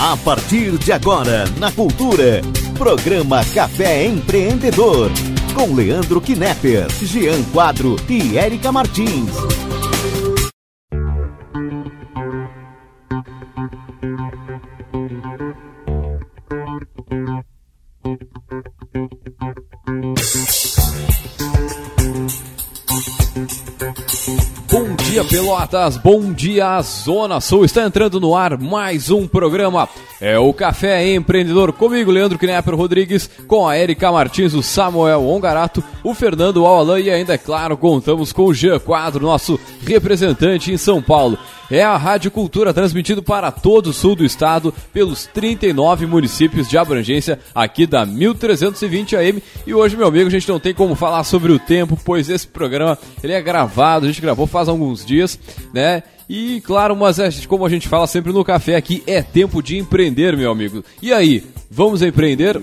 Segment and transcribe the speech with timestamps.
[0.00, 2.40] A partir de agora, na Cultura,
[2.78, 5.10] programa Café Empreendedor.
[5.52, 9.32] Com Leandro Knepper, Jean Quadro e Érica Martins.
[25.28, 25.98] Pelotas.
[25.98, 27.66] Bom dia, Zona Sul.
[27.66, 29.86] Está entrando no ar mais um programa.
[30.20, 35.84] É o Café Empreendedor comigo, Leandro Knepper Rodrigues, com a Erika Martins, o Samuel Ongarato,
[36.02, 40.78] o Fernando Alalan e ainda, é claro, contamos com o Jean Quadro, nosso representante em
[40.78, 41.38] São Paulo.
[41.70, 46.78] É a Rádio Cultura transmitido para todo o sul do estado, pelos 39 municípios de
[46.78, 49.42] abrangência aqui da 1320 AM.
[49.66, 52.46] E hoje, meu amigo, a gente não tem como falar sobre o tempo, pois esse
[52.46, 55.38] programa ele é gravado, a gente gravou faz alguns dias,
[55.74, 56.02] né?
[56.28, 59.78] E claro, mas é, como a gente fala sempre no café aqui, é tempo de
[59.78, 60.84] empreender, meu amigo.
[61.02, 62.60] E aí, vamos empreender?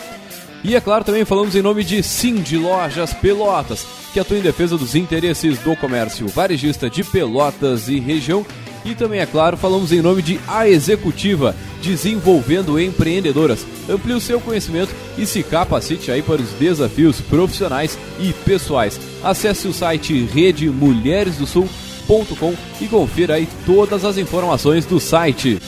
[0.62, 4.42] E é claro, também falamos em nome de Sim de Lojas Pelotas, que atua em
[4.42, 8.44] defesa dos interesses do comércio varejista de Pelotas e região.
[8.84, 13.66] E também, é claro, falamos em nome de A Executiva, desenvolvendo empreendedoras.
[13.88, 18.98] Amplie o seu conhecimento e se capacite aí para os desafios profissionais e pessoais.
[19.22, 25.60] Acesse o site redemulheresdosul.com e confira aí todas as informações do site.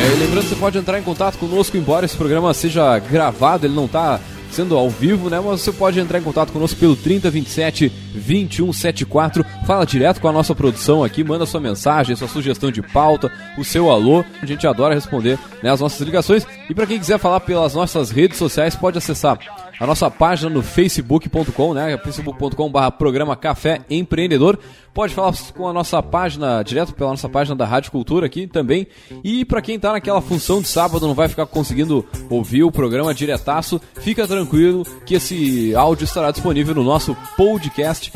[0.00, 3.84] É, lembrando você pode entrar em contato conosco, embora esse programa seja gravado, ele não
[3.84, 4.18] está
[4.50, 5.40] sendo ao vivo, né?
[5.40, 9.44] Mas você pode entrar em contato conosco pelo 3027 2174.
[9.66, 13.64] Fala direto com a nossa produção aqui, manda sua mensagem, sua sugestão de pauta, o
[13.64, 14.24] seu alô.
[14.42, 16.46] A gente adora responder né, as nossas ligações.
[16.68, 19.38] E para quem quiser falar pelas nossas redes sociais, pode acessar
[19.80, 21.96] a nossa página no facebook.com, né?
[21.98, 24.58] facebook.com.br programa Café Empreendedor.
[24.98, 28.88] Pode falar com a nossa página, direto pela nossa página da Rádio Cultura aqui também.
[29.22, 33.14] E para quem tá naquela função de sábado, não vai ficar conseguindo ouvir o programa
[33.14, 38.10] diretaço, fica tranquilo que esse áudio estará disponível no nosso podcast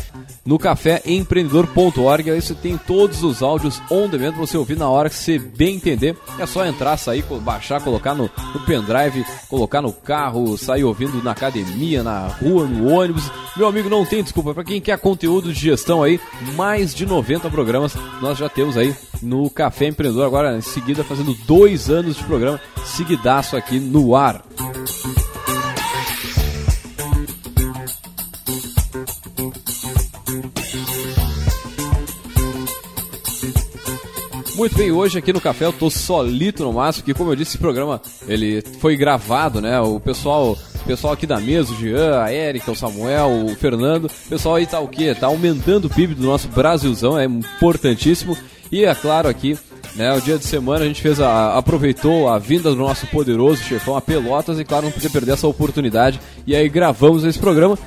[0.44, 2.30] no caféempreendedor.org.
[2.30, 5.38] Aí você tem todos os áudios on demand para você ouvir na hora que você
[5.38, 6.16] bem entender.
[6.38, 11.30] É só entrar, sair, baixar, colocar no, no pendrive, colocar no carro, sair ouvindo na
[11.30, 13.30] academia, na rua, no ônibus.
[13.56, 14.54] Meu amigo, não tem desculpa.
[14.54, 16.20] Para quem quer conteúdo de gestão aí,
[16.56, 20.24] mais de 90 programas nós já temos aí no Café Empreendedor.
[20.24, 24.42] Agora, em seguida, fazendo dois anos de programa, seguidaço aqui no ar.
[34.54, 37.52] Muito bem, hoje aqui no café eu tô solito no máximo, porque como eu disse,
[37.52, 39.78] esse programa ele foi gravado, né?
[39.80, 44.28] O pessoal, pessoal aqui da mesa, o Jean, a Erika, o Samuel, o Fernando, o
[44.28, 45.14] pessoal aí tá o quê?
[45.14, 48.36] Tá aumentando o PIB do nosso Brasilzão, é importantíssimo.
[48.70, 49.58] E é claro aqui,
[49.94, 53.62] né, o dia de semana a gente fez a, aproveitou a vinda do nosso poderoso
[53.62, 56.18] chefão a Pelotas e claro, não podia perder essa oportunidade.
[56.46, 57.78] E aí gravamos esse programa.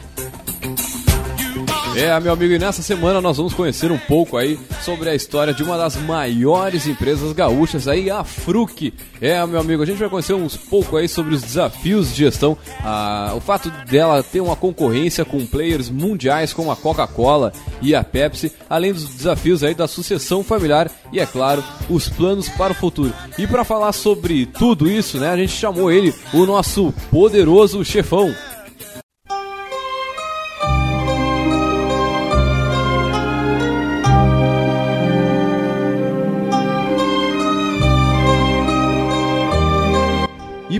[1.96, 5.54] É, meu amigo, e nessa semana nós vamos conhecer um pouco aí sobre a história
[5.54, 8.94] de uma das maiores empresas gaúchas aí, a Fruc.
[9.22, 12.58] É, meu amigo, a gente vai conhecer uns pouco aí sobre os desafios de gestão,
[12.84, 18.04] ah, o fato dela ter uma concorrência com players mundiais como a Coca-Cola e a
[18.04, 22.76] Pepsi, além dos desafios aí da sucessão familiar e, é claro, os planos para o
[22.76, 23.14] futuro.
[23.38, 28.36] E para falar sobre tudo isso, né, a gente chamou ele, o nosso poderoso chefão.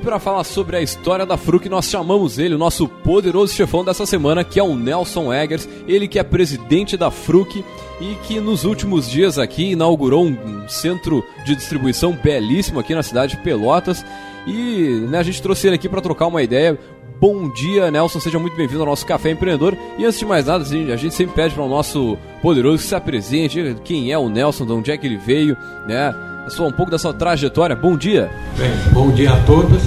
[0.06, 4.06] Para falar sobre a história da Fruc, nós chamamos ele, o nosso poderoso chefão dessa
[4.06, 7.66] semana, que é o Nelson Eggers, ele que é presidente da Fruc
[8.00, 13.36] e que nos últimos dias aqui inaugurou um centro de distribuição belíssimo aqui na cidade
[13.36, 14.06] de Pelotas.
[14.46, 16.78] E né, a gente trouxe ele aqui para trocar uma ideia.
[17.20, 18.20] Bom dia, Nelson.
[18.20, 19.76] Seja muito bem-vindo ao nosso Café Empreendedor.
[19.98, 22.94] E antes de mais nada, a gente sempre pede para o nosso poderoso que se
[22.94, 23.76] apresente.
[23.84, 26.14] Quem é o Nelson, de onde é que ele veio, né?
[26.48, 27.76] Só um pouco da sua trajetória.
[27.76, 28.30] Bom dia.
[28.56, 29.82] Bem, bom dia a todos.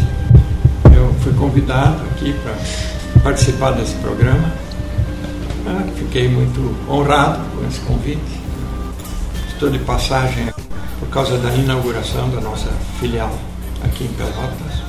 [0.95, 4.53] Eu fui convidado aqui para participar desse programa.
[5.67, 8.41] Ah, fiquei muito honrado com esse convite.
[9.49, 10.53] Estou de passagem
[10.99, 12.69] por causa da inauguração da nossa
[12.99, 13.33] filial
[13.85, 14.83] aqui em Pelotas.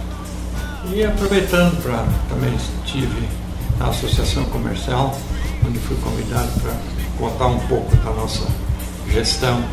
[0.91, 3.27] E aproveitando para também estive
[3.77, 5.15] na Associação Comercial,
[5.67, 6.73] onde fui convidado para
[7.19, 8.47] contar um pouco da nossa
[9.11, 9.63] gestão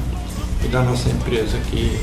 [0.64, 1.98] e da nossa empresa que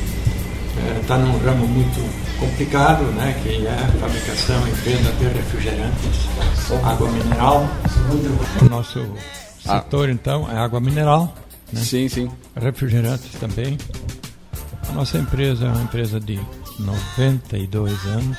[1.01, 1.99] está é, num ramo muito
[2.39, 6.29] complicado, né, que é a fabricação e venda de refrigerantes,
[6.83, 7.67] água mineral.
[8.61, 9.05] O nosso
[9.59, 11.33] setor, então, é água mineral.
[11.71, 11.81] Né?
[11.81, 12.31] Sim, sim.
[12.55, 13.77] Refrigerantes também.
[14.89, 16.39] A nossa empresa é uma empresa de
[16.79, 18.37] 92 anos.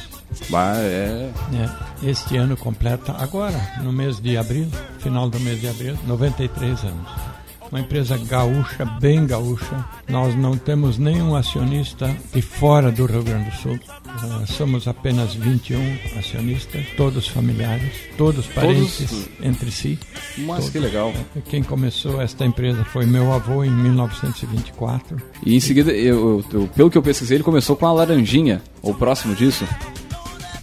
[0.50, 1.30] Bah, é...
[1.54, 2.08] é.
[2.08, 4.68] Este ano completa, agora, no mês de abril,
[4.98, 7.33] final do mês de abril, 93 anos
[7.74, 9.84] uma empresa gaúcha, bem gaúcha.
[10.08, 13.74] Nós não temos nenhum acionista de fora do Rio Grande do Sul.
[13.74, 19.28] Uh, somos apenas 21 acionistas, todos familiares, todos parentes todos...
[19.42, 19.98] entre si.
[20.38, 20.70] Mas todos.
[20.70, 21.12] que legal.
[21.46, 25.20] Quem começou esta empresa foi meu avô em 1924.
[25.44, 28.94] E em seguida, eu, eu, pelo que eu pesquisei, ele começou com a Laranjinha, ou
[28.94, 29.66] próximo disso.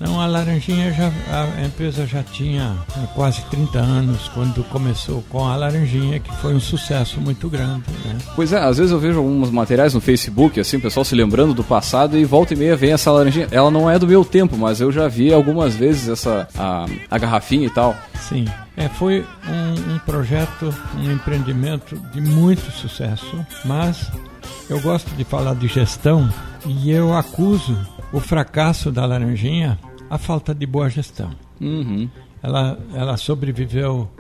[0.01, 2.75] Não, a Laranjinha já a empresa já tinha
[3.13, 7.83] quase 30 anos quando começou com a Laranjinha, que foi um sucesso muito grande.
[8.03, 8.17] Né?
[8.35, 11.53] Pois é, às vezes eu vejo alguns materiais no Facebook, assim, o pessoal se lembrando
[11.53, 13.47] do passado e volta e meia vem essa laranjinha.
[13.51, 17.17] Ela não é do meu tempo, mas eu já vi algumas vezes essa a, a
[17.19, 17.95] garrafinha e tal.
[18.19, 18.45] Sim,
[18.75, 24.11] é, foi um, um projeto, um empreendimento de muito sucesso, mas
[24.67, 26.27] eu gosto de falar de gestão
[26.65, 27.77] e eu acuso
[28.11, 29.77] o fracasso da Laranjinha
[30.11, 31.31] a falta de boa gestão.
[31.61, 32.09] Uhum.
[32.43, 34.11] Ela, ela sobreviveu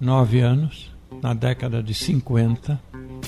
[0.00, 2.80] nove anos, na década de 50,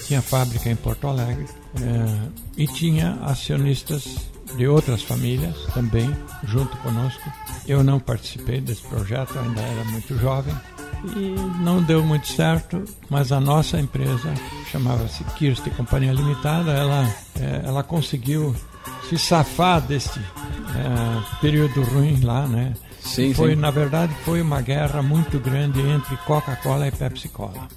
[0.07, 1.47] tinha fábrica em Porto Alegre
[1.81, 6.09] é, e tinha acionistas de outras famílias também
[6.45, 7.29] junto conosco.
[7.67, 10.55] Eu não participei desse projeto, ainda era muito jovem
[11.17, 14.33] e não deu muito certo, mas a nossa empresa
[14.71, 17.05] chamava-se Kirst Companhia Limitada, ela,
[17.41, 18.55] é, ela conseguiu
[19.09, 22.75] se safar deste é, período ruim lá, né?
[23.05, 23.57] Sim, foi, sim.
[23.57, 27.69] na verdade, foi uma guerra muito grande entre Coca-Cola e Pepsi-Cola.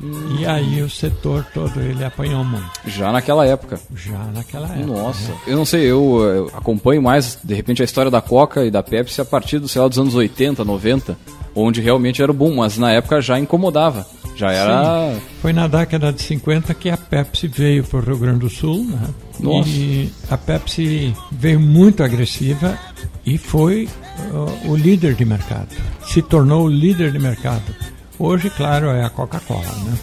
[0.00, 0.36] Hum.
[0.38, 2.70] E aí o setor todo ele apanhou muito.
[2.86, 3.78] Já naquela época.
[3.94, 4.86] Já naquela época.
[4.86, 5.30] Nossa.
[5.30, 5.38] Né?
[5.46, 8.82] Eu não sei, eu, eu, acompanho mais, de repente, a história da Coca e da
[8.82, 11.18] Pepsi a partir do, sei lá, dos anos 80, 90,
[11.54, 14.06] onde realmente era bom, mas na época já incomodava.
[14.34, 15.14] Já era.
[15.14, 15.20] Sim.
[15.42, 18.84] Foi na década de 50 que a Pepsi veio para o Rio Grande do Sul.
[18.84, 19.08] Né?
[19.40, 19.68] Nossa.
[19.68, 22.78] E a Pepsi veio muito agressiva
[23.24, 23.88] e foi
[24.30, 25.68] uh, o líder de mercado.
[26.06, 27.74] Se tornou o líder de mercado.
[28.18, 29.74] Hoje, claro, é a Coca-Cola.
[29.84, 29.98] Né?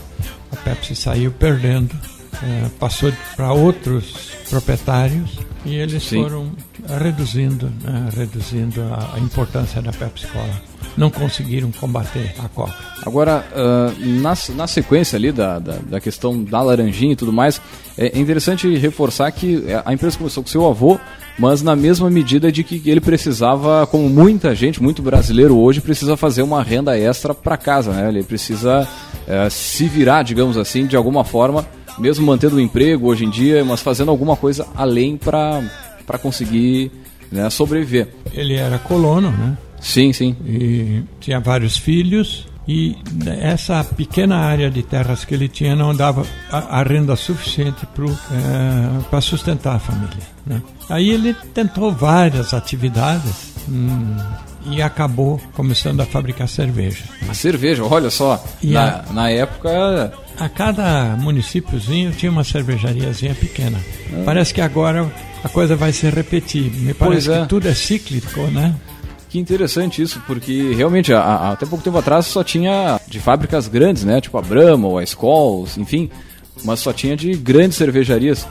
[0.52, 6.24] A Pepsi saiu perdendo, uh, passou para outros proprietários e eles Sim.
[6.24, 6.52] foram
[7.02, 8.10] reduzindo, né?
[8.16, 10.62] reduzindo a, a importância da Pepsi Cola
[10.98, 12.74] não conseguiram combater a Coca.
[13.06, 17.62] Agora, uh, na, na sequência ali da, da, da, questão da laranjinha e tudo mais,
[17.98, 21.00] é interessante reforçar que a empresa começou com seu avô,
[21.38, 26.18] mas na mesma medida de que ele precisava, como muita gente, muito brasileiro hoje, precisa
[26.18, 28.10] fazer uma renda extra para casa, né?
[28.10, 31.66] Ele precisa uh, se virar, digamos assim, de alguma forma,
[32.00, 35.62] mesmo mantendo o emprego hoje em dia, mas fazendo alguma coisa além para
[36.22, 36.92] conseguir
[37.32, 38.08] né, sobreviver.
[38.34, 39.58] Ele era colono, né?
[39.80, 40.36] Sim, sim.
[40.46, 42.96] E tinha vários filhos e
[43.42, 49.18] essa pequena área de terras que ele tinha não dava a, a renda suficiente para
[49.18, 50.24] é, sustentar a família.
[50.46, 50.62] Né?
[50.88, 54.18] Aí ele tentou várias atividades hum,
[54.70, 57.04] e acabou começando a fabricar cerveja.
[57.28, 60.14] A cerveja, olha só, na, a, na época...
[60.40, 63.78] A cada municípiozinho tinha uma cervejariazinha pequena.
[64.14, 64.24] Ah.
[64.26, 65.12] Parece que agora
[65.44, 66.72] a coisa vai se repetir.
[66.72, 67.42] Me parece é.
[67.42, 68.74] que tudo é cíclico, né?
[69.30, 73.68] Que interessante isso, porque realmente a, a, até pouco tempo atrás só tinha de fábricas
[73.68, 74.20] grandes, né?
[74.20, 76.10] Tipo a Brahma ou a Skoll, enfim,
[76.64, 78.48] mas só tinha de grandes cervejarias.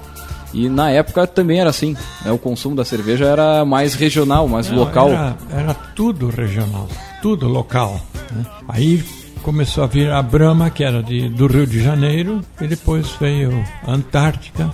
[0.53, 2.33] E na época também era assim, né?
[2.33, 5.11] o consumo da cerveja era mais regional, mais Não, local.
[5.11, 6.89] Era, era, tudo regional,
[7.21, 8.01] tudo local.
[8.33, 8.47] Né?
[8.69, 9.05] Aí
[9.43, 13.65] começou a vir a Brahma, que era de, do Rio de Janeiro, e depois veio
[13.87, 14.71] a Antártica.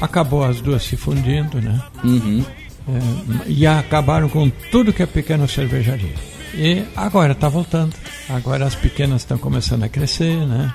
[0.00, 1.80] Acabou as duas se fundindo, né?
[2.04, 2.44] Uhum.
[2.88, 6.14] É, e acabaram com tudo que é pequena cervejaria.
[6.54, 7.94] E agora está voltando.
[8.28, 10.72] Agora as pequenas estão começando a crescer, né?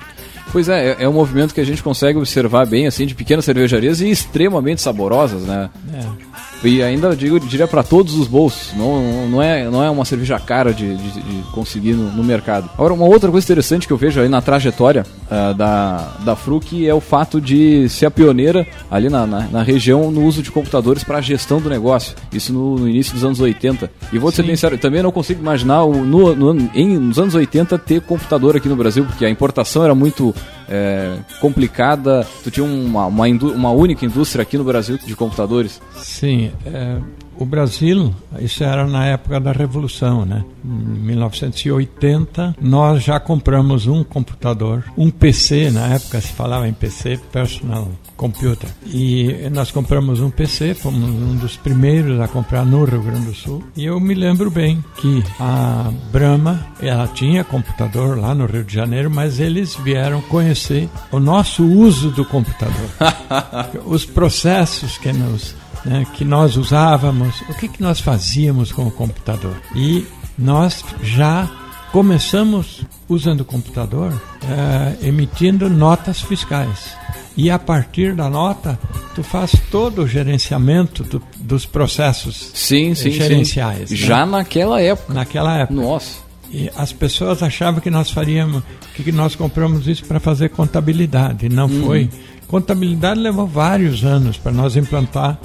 [0.52, 3.44] Pois é, é, é um movimento que a gente consegue observar bem, assim, de pequenas
[3.44, 5.70] cervejarias e extremamente saborosas, né?
[5.94, 6.51] É.
[6.64, 10.38] E ainda digo, diria para todos os bolsos, não, não, é, não é uma cerveja
[10.38, 12.70] cara de, de, de conseguir no, no, mercado.
[12.74, 16.86] Agora, uma outra coisa interessante que eu vejo aí na trajetória uh, da, da Fruc
[16.86, 20.52] é o fato de ser a pioneira ali na, na, na região no uso de
[20.52, 22.14] computadores para a gestão do negócio.
[22.32, 23.90] Isso no, no, início dos anos 80.
[24.12, 27.34] E vou ser bem sério, também não consigo imaginar o, no, no, em, nos anos
[27.34, 30.32] 80 ter computador aqui no Brasil, porque a importação era muito
[30.72, 32.26] é, complicada.
[32.42, 35.82] Tu tinha uma, uma, uma, única indústria aqui no Brasil de computadores?
[35.96, 36.50] Sim.
[36.64, 36.96] É,
[37.38, 40.44] o Brasil, isso era na época da Revolução, né?
[40.64, 47.18] Em 1980, nós já compramos um computador, um PC, na época se falava em PC,
[47.32, 48.68] Personal Computer.
[48.86, 53.34] E nós compramos um PC, fomos um dos primeiros a comprar no Rio Grande do
[53.34, 53.64] Sul.
[53.76, 58.74] E eu me lembro bem que a Brahma, ela tinha computador lá no Rio de
[58.74, 62.90] Janeiro, mas eles vieram conhecer o nosso uso do computador.
[63.86, 68.90] Os processos que nos né, que nós usávamos, o que, que nós fazíamos com o
[68.90, 69.56] computador.
[69.74, 70.06] E
[70.38, 71.50] nós já
[71.92, 74.12] começamos usando o computador
[74.48, 76.96] é, emitindo notas fiscais.
[77.36, 78.78] E a partir da nota,
[79.14, 83.88] tu faz todo o gerenciamento do, dos processos sim, sim, gerenciais.
[83.88, 83.94] Sim.
[83.94, 84.00] Né?
[84.00, 85.14] Já naquela época.
[85.14, 85.80] Naquela época.
[85.80, 86.18] Nossa.
[86.50, 88.62] E as pessoas achavam que nós faríamos,
[88.94, 91.48] que nós compramos isso para fazer contabilidade.
[91.48, 91.82] Não hum.
[91.84, 92.10] foi.
[92.46, 95.38] Contabilidade levou vários anos para nós implantar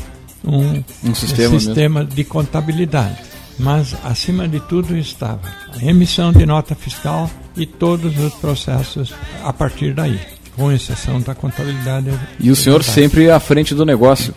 [0.46, 3.17] um, um sistema, sistema de contabilidade.
[3.60, 5.41] Mas, acima de tudo, estava
[5.74, 9.13] a emissão de nota fiscal e todos os processos
[9.44, 10.20] a partir daí,
[10.56, 12.12] com exceção da contabilidade.
[12.39, 14.34] E o senhor sempre à frente do negócio?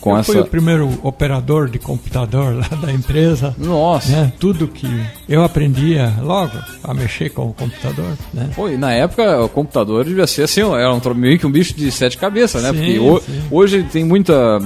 [0.00, 0.32] Com eu essa...
[0.32, 3.54] fui o primeiro operador de computador lá da empresa.
[3.58, 4.10] Nossa!
[4.10, 4.32] Né?
[4.40, 4.88] Tudo que
[5.28, 8.16] eu aprendia logo a mexer com o computador.
[8.34, 8.50] Né?
[8.56, 11.74] Pô, e na época o computador devia ser assim, era um, meio que um bicho
[11.74, 12.72] de sete cabeças, né?
[12.72, 14.60] Sim, Porque o, hoje tem muita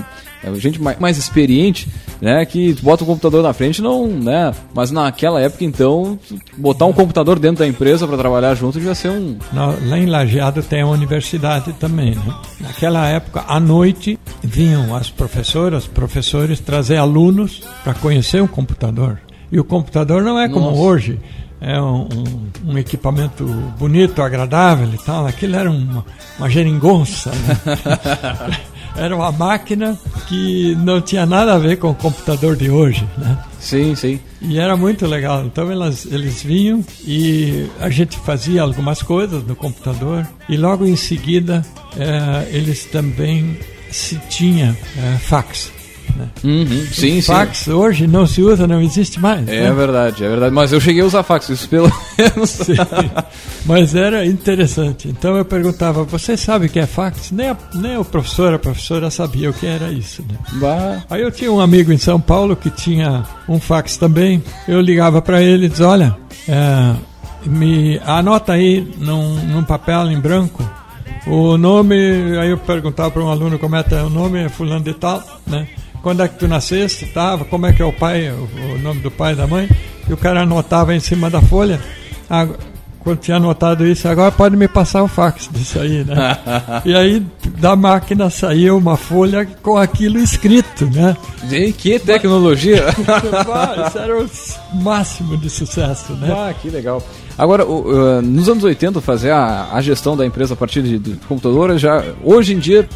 [0.54, 1.88] gente mais, mais experiente,
[2.20, 2.44] né?
[2.44, 4.52] Que bota o computador na frente, não, né?
[4.74, 6.18] Mas naquela época, então,
[6.56, 9.36] botar um computador dentro da empresa para trabalhar junto devia ser um.
[9.52, 12.34] Lá em Lajeado tem a universidade também, né?
[12.60, 19.20] Naquela época, à noite, vinham as professoras, professores trazer alunos para conhecer o computador.
[19.50, 20.80] E o computador não é como Nossa.
[20.80, 21.18] hoje
[21.60, 23.44] é um, um, um, equipamento
[23.78, 25.26] bonito, agradável e tal.
[25.26, 26.04] Aquilo era uma,
[26.38, 27.30] uma geringonça.
[27.30, 28.58] Né?
[28.98, 29.98] era uma máquina
[30.28, 33.38] que não tinha nada a ver com o computador de hoje, né?
[33.60, 34.20] Sim, sim.
[34.40, 35.44] E era muito legal.
[35.44, 40.96] Então elas, eles vinham e a gente fazia algumas coisas no computador e logo em
[40.96, 41.64] seguida
[41.96, 43.58] é, eles também
[43.90, 45.75] se tinha é, fax.
[46.16, 46.28] Né?
[46.42, 47.72] Uhum, sim, fax sim.
[47.72, 49.46] hoje não se usa, não existe mais.
[49.48, 49.72] É né?
[49.72, 50.54] verdade, é verdade.
[50.54, 52.50] Mas eu cheguei a usar fax, isso pelo menos.
[52.66, 52.74] Sim.
[53.64, 55.08] Mas era interessante.
[55.08, 57.30] Então eu perguntava, você sabe o que é fax?
[57.30, 60.22] Nem, a, nem o professor, a professora sabia o que era isso.
[60.22, 60.36] Né?
[60.54, 61.02] Bah.
[61.10, 64.42] Aí eu tinha um amigo em São Paulo que tinha um fax também.
[64.66, 66.16] Eu ligava para ele e dizia, olha,
[66.48, 66.94] é,
[67.44, 70.64] me anota aí num, num papel em branco
[71.26, 71.96] o nome,
[72.38, 75.22] aí eu perguntava para um aluno como é, é o nome, é fulano de tal,
[75.46, 75.66] né?
[76.06, 79.10] Quando é que tu nasceste, tava, como é que é o pai, o, nome do
[79.10, 79.68] pai e da mãe,
[80.08, 81.80] e o cara anotava em cima da folha.
[82.30, 82.46] Ah,
[83.00, 86.38] quando tinha anotado isso, agora pode me passar o fax disso aí, né?
[86.86, 87.26] e aí
[87.58, 91.16] da máquina saiu uma folha com aquilo escrito, né?
[91.76, 92.84] Que tecnologia!
[93.88, 94.28] isso era o
[94.74, 96.28] máximo de sucesso, né?
[96.30, 97.02] Ah, que legal.
[97.36, 97.64] Agora,
[98.22, 102.58] nos anos 80, fazer a, gestão da empresa a partir de, computadora já, hoje em
[102.58, 102.88] dia,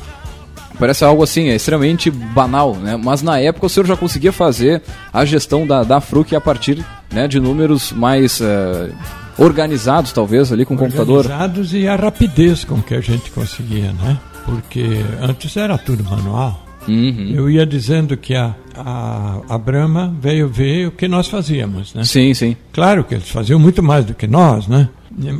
[0.80, 2.96] parece algo assim, é extremamente banal, né?
[2.96, 4.82] Mas na época o senhor já conseguia fazer
[5.12, 8.90] a gestão da, da Fruc a partir né, de números mais uh,
[9.38, 11.26] organizados, talvez, ali com o computador.
[11.26, 14.18] Organizados e a rapidez com que a gente conseguia, né?
[14.46, 16.66] Porque antes era tudo manual.
[16.88, 17.32] Uhum.
[17.34, 22.04] Eu ia dizendo que a, a, a Brahma veio ver o que nós fazíamos, né?
[22.04, 22.56] Sim, sim.
[22.72, 24.88] Claro que eles faziam muito mais do que nós, né?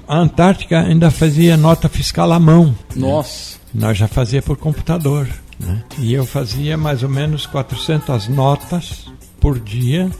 [0.07, 2.75] A Antártica ainda fazia nota fiscal à mão.
[2.95, 3.60] Nossa.
[3.75, 5.29] Nós já fazia por computador.
[5.59, 5.83] Né?
[5.99, 9.07] E eu fazia mais ou menos 400 notas
[9.39, 10.11] por dia,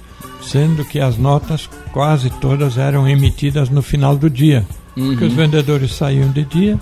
[0.43, 4.65] sendo que as notas quase todas eram emitidas no final do dia.
[4.97, 5.11] Uhum.
[5.11, 6.79] Porque os vendedores saíam de dia,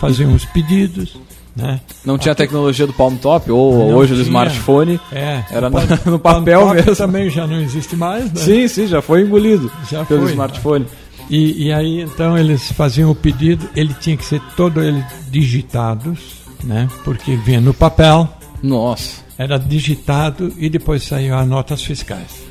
[0.00, 1.18] faziam os pedidos.
[1.54, 1.80] Né?
[2.04, 4.22] Não tinha a tecnologia do Palm Top ou não hoje tinha.
[4.22, 5.00] do smartphone.
[5.12, 5.78] É, era no,
[6.12, 6.96] no papel mesmo.
[6.96, 8.40] também já não existe mais, né?
[8.40, 10.84] Sim, sim, já foi engolido já pelo foi, smartphone.
[10.84, 10.90] Né?
[11.30, 16.18] E, e aí então eles faziam o pedido, ele tinha que ser todo ele digitados,
[16.64, 16.88] né?
[17.04, 18.28] Porque vinha no papel.
[18.62, 19.22] Nossa.
[19.38, 22.42] era digitado e depois saiu as notas fiscais.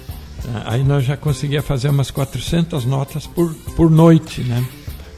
[0.65, 4.65] Aí nós já conseguia fazer umas 400 notas por, por noite, né?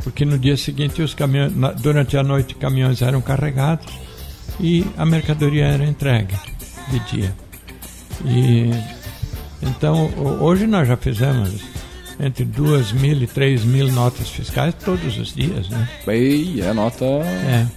[0.04, 3.88] Porque no dia seguinte os caminhões, durante a noite caminhões eram carregados
[4.60, 6.36] e a mercadoria era entregue
[6.90, 7.36] de dia.
[8.26, 8.72] E
[9.62, 10.10] então
[10.42, 11.62] hoje nós já fizemos
[12.22, 15.90] entre duas mil e três mil notas fiscais todos os dias, né?
[16.08, 17.04] E é nota.
[17.06, 17.68] É.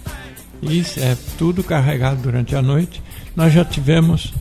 [0.61, 3.01] Isso é tudo carregado durante a noite.
[3.35, 4.33] Nós já tivemos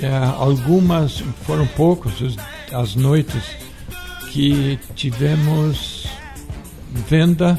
[0.00, 2.36] é, algumas, foram poucos
[2.72, 3.42] as noites
[4.30, 6.06] que tivemos
[7.08, 7.58] venda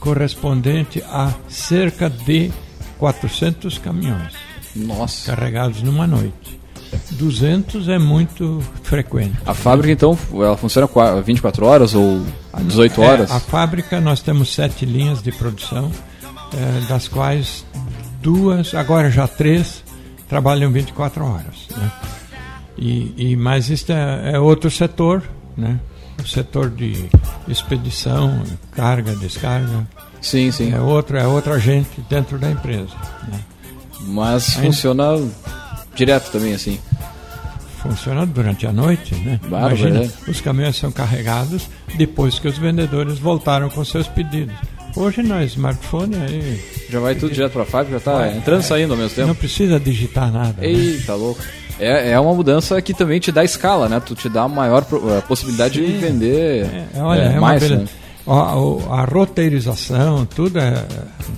[0.00, 2.50] correspondente a cerca de
[2.98, 4.34] 400 caminhões.
[4.74, 5.34] Nossa.
[5.34, 6.60] Carregados numa noite.
[7.12, 9.36] 200 é muito frequente.
[9.44, 10.88] A fábrica, então, ela funciona
[11.22, 12.22] 24 horas ou
[12.62, 13.30] 18 é, horas?
[13.30, 15.90] É, a fábrica, nós temos sete linhas de produção,
[16.54, 17.64] é, das quais
[18.20, 19.82] duas, agora já três,
[20.28, 21.68] trabalham 24 horas.
[21.76, 21.92] Né?
[22.78, 25.22] E, e, mas isso é, é outro setor,
[25.56, 25.78] né?
[26.22, 27.06] o setor de
[27.48, 29.86] expedição, carga, descarga.
[30.20, 30.72] Sim, sim.
[30.74, 32.94] É outro, é outra gente dentro da empresa.
[33.28, 33.40] Né?
[34.00, 34.66] Mas Ainda...
[34.66, 35.04] funciona
[35.96, 36.78] direto também assim.
[37.78, 39.40] Funciona durante a noite, né?
[39.48, 40.30] Claro, Imagina, é.
[40.30, 44.54] os caminhões são carregados depois que os vendedores voltaram com seus pedidos.
[44.96, 46.60] Hoje no smartphone aí.
[46.88, 49.14] Já vai tudo direto para a fábrica, já está entrando e é, saindo ao mesmo
[49.14, 49.28] tempo.
[49.28, 50.54] Não precisa digitar nada.
[50.58, 50.68] Né?
[50.68, 51.18] Eita, né?
[51.18, 51.42] louco.
[51.78, 54.00] É, é uma mudança que também te dá escala, né?
[54.00, 54.84] Tu te dá maior
[55.28, 55.86] possibilidade Sim.
[55.86, 57.70] de vender é, olha, é, é mais.
[57.70, 57.84] Né?
[58.26, 58.54] A,
[59.02, 60.84] a, roteirização, tudo é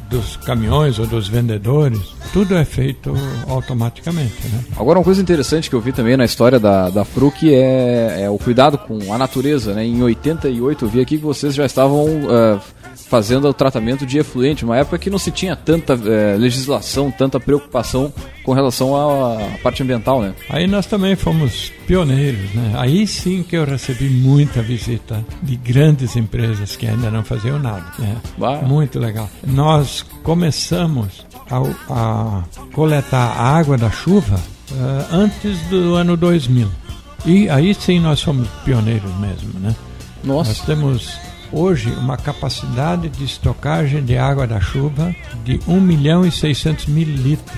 [0.09, 2.01] dos caminhões ou dos vendedores,
[2.33, 3.13] tudo é feito
[3.47, 4.49] automaticamente.
[4.49, 4.65] Né?
[4.77, 8.31] Agora, uma coisa interessante que eu vi também na história da, da FRUC é, é
[8.31, 9.75] o cuidado com a natureza.
[9.75, 9.85] Né?
[9.85, 12.61] Em 88, eu vi aqui que vocês já estavam uh,
[13.09, 17.41] fazendo o tratamento de efluente, uma época que não se tinha tanta é, legislação, tanta
[17.41, 18.13] preocupação
[18.45, 20.35] com relação à, parte ambiental, né?
[20.49, 22.75] Aí nós também fomos pioneiros, né?
[22.77, 27.85] Aí sim que eu recebi muita visita de grandes empresas que ainda não faziam nada.
[27.99, 28.17] Né?
[28.67, 29.29] Muito legal.
[29.47, 36.69] Nós começamos a, a coletar a água da chuva uh, antes do ano 2000.
[37.27, 39.75] E aí sim nós somos pioneiros mesmo, né?
[40.25, 40.51] Nossa.
[40.51, 46.31] Nós temos hoje uma capacidade de estocagem de água da chuva de 1 milhão e
[46.31, 47.57] 600 mil litros.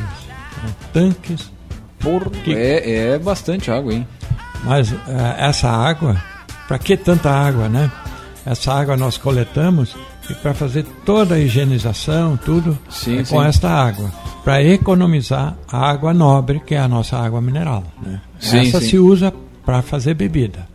[0.63, 0.75] Né?
[0.93, 1.51] Tanques.
[1.99, 2.31] Por...
[2.31, 2.55] Que...
[2.55, 4.07] É, é bastante água, hein?
[4.65, 4.99] Mas uh,
[5.39, 6.21] essa água,
[6.67, 7.91] para que tanta água, né?
[8.45, 9.95] Essa água nós coletamos
[10.31, 14.11] e para fazer toda a higienização, tudo sim, é com esta água.
[14.45, 17.85] Para economizar a água nobre, que é a nossa água mineral.
[18.01, 18.21] Né?
[18.39, 19.33] Sim, Essa se usa
[19.65, 20.67] para fazer bebida.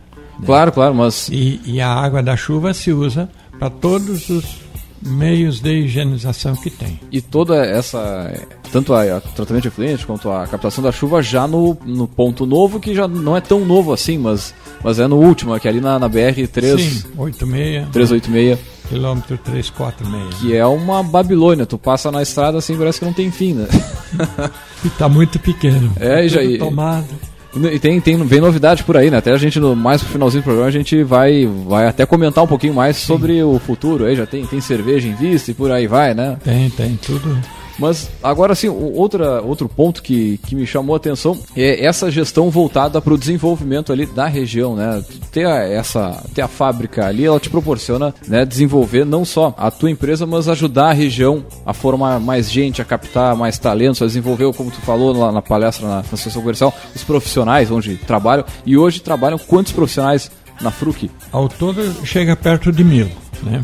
[0.44, 1.28] Claro, claro, mas.
[1.28, 4.66] E, e a água da chuva se usa para todos os
[5.02, 6.98] meios de higienização que tem.
[7.10, 8.32] E toda essa,
[8.72, 12.80] tanto o tratamento de efluente quanto a captação da chuva já no, no ponto novo,
[12.80, 15.80] que já não é tão novo assim, mas, mas é no último, que é ali
[15.80, 16.80] na, na BR 3...
[16.80, 17.88] Sim, 86.
[17.90, 18.58] 386.
[18.88, 20.40] Quilômetro 346.
[20.40, 23.66] Que é uma Babilônia, tu passa na estrada assim, parece que não tem fim, né?
[24.84, 25.92] e tá muito pequeno.
[25.98, 26.40] É, e já...
[26.58, 27.35] Tomado.
[27.72, 29.18] E tem, tem vem novidade por aí, né?
[29.18, 32.44] Até a gente, no, mais pro finalzinho do programa, a gente vai, vai até comentar
[32.44, 33.06] um pouquinho mais Sim.
[33.06, 34.04] sobre o futuro.
[34.04, 36.36] Aí já tem, tem cerveja em vista e por aí vai, né?
[36.44, 37.36] Tem, tem, tudo.
[37.78, 42.50] Mas agora sim, outra, outro ponto que, que me chamou a atenção é essa gestão
[42.50, 45.04] voltada para o desenvolvimento ali da região, né?
[45.30, 49.70] Ter a, essa, ter a fábrica ali, ela te proporciona né, desenvolver não só a
[49.70, 54.06] tua empresa, mas ajudar a região a formar mais gente, a captar mais talentos, a
[54.06, 58.44] desenvolver, como tu falou lá na palestra na, na Associação Comercial, os profissionais onde trabalham.
[58.64, 61.10] E hoje trabalham quantos profissionais na FRUC?
[61.30, 63.08] Ao todo chega perto de mil,
[63.42, 63.62] né?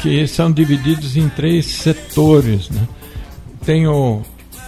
[0.00, 2.80] Que são divididos em três setores, né?
[3.64, 4.22] Tem o,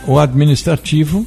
[0.07, 1.27] o administrativo,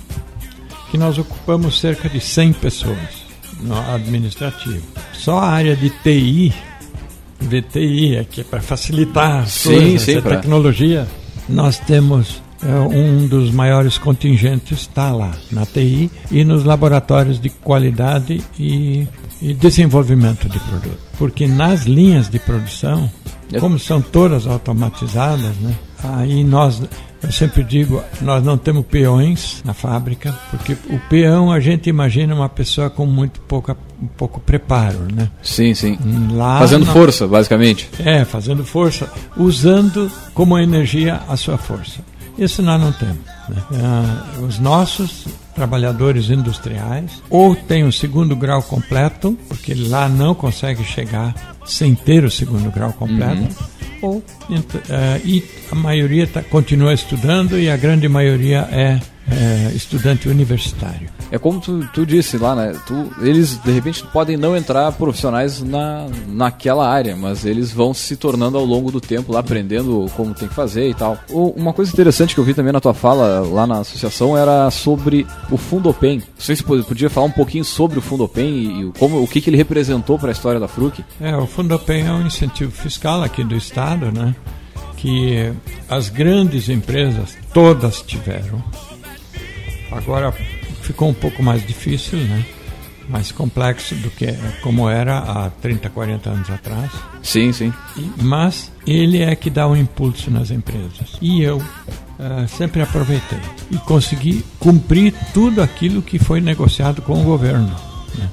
[0.91, 3.25] que nós ocupamos cerca de 100 pessoas
[3.61, 4.83] no administrativo.
[5.13, 6.53] Só a área de TI,
[7.39, 10.37] VTI, aqui é para facilitar as sim, coisas, sim, a pra...
[10.37, 11.07] tecnologia,
[11.49, 17.49] nós temos é, um dos maiores contingentes está lá na TI e nos laboratórios de
[17.49, 19.07] qualidade e,
[19.41, 20.97] e desenvolvimento de produto.
[21.17, 23.09] Porque nas linhas de produção,
[23.59, 25.75] como são todas automatizadas, né,
[26.13, 26.81] aí nós
[27.25, 32.35] eu sempre digo, nós não temos peões na fábrica, porque o peão a gente imagina
[32.35, 33.75] uma pessoa com muito pouca,
[34.15, 35.29] pouco preparo, né?
[35.41, 35.97] Sim, sim.
[36.31, 37.89] Lá fazendo força, basicamente.
[37.99, 42.01] É, fazendo força, usando como energia a sua força.
[42.37, 43.25] Isso nós não temos.
[43.49, 43.63] Né?
[43.81, 50.83] Ah, os nossos trabalhadores industriais ou têm o segundo grau completo, porque lá não consegue
[50.83, 53.41] chegar sem ter o segundo grau completo.
[53.41, 54.23] Uhum ou uh,
[55.23, 61.09] e a maioria tá, continua estudando e a grande maioria é é, estudante universitário.
[61.31, 62.79] É como tu, tu disse lá, né?
[62.85, 68.15] Tu, eles de repente podem não entrar profissionais na, naquela área, mas eles vão se
[68.15, 71.17] tornando ao longo do tempo lá aprendendo como tem que fazer e tal.
[71.29, 74.69] O, uma coisa interessante que eu vi também na tua fala lá na associação era
[74.69, 76.19] sobre o Fundopen.
[76.19, 79.41] Não sei se podia falar um pouquinho sobre o Fundopen e, e como, o que,
[79.41, 81.03] que ele representou para a história da Fruc.
[81.19, 84.35] É, o Fundopen é um incentivo fiscal aqui do estado, né?
[84.97, 85.51] Que
[85.89, 88.63] as grandes empresas todas tiveram
[89.91, 90.31] Agora
[90.81, 92.45] ficou um pouco mais difícil, né?
[93.09, 94.27] mais complexo do que
[94.61, 96.91] como era há 30, 40 anos atrás.
[97.21, 97.73] Sim, sim.
[98.21, 101.17] Mas ele é que dá o um impulso nas empresas.
[101.21, 103.39] E eu uh, sempre aproveitei
[103.71, 107.73] e consegui cumprir tudo aquilo que foi negociado com o governo.
[108.17, 108.29] Né?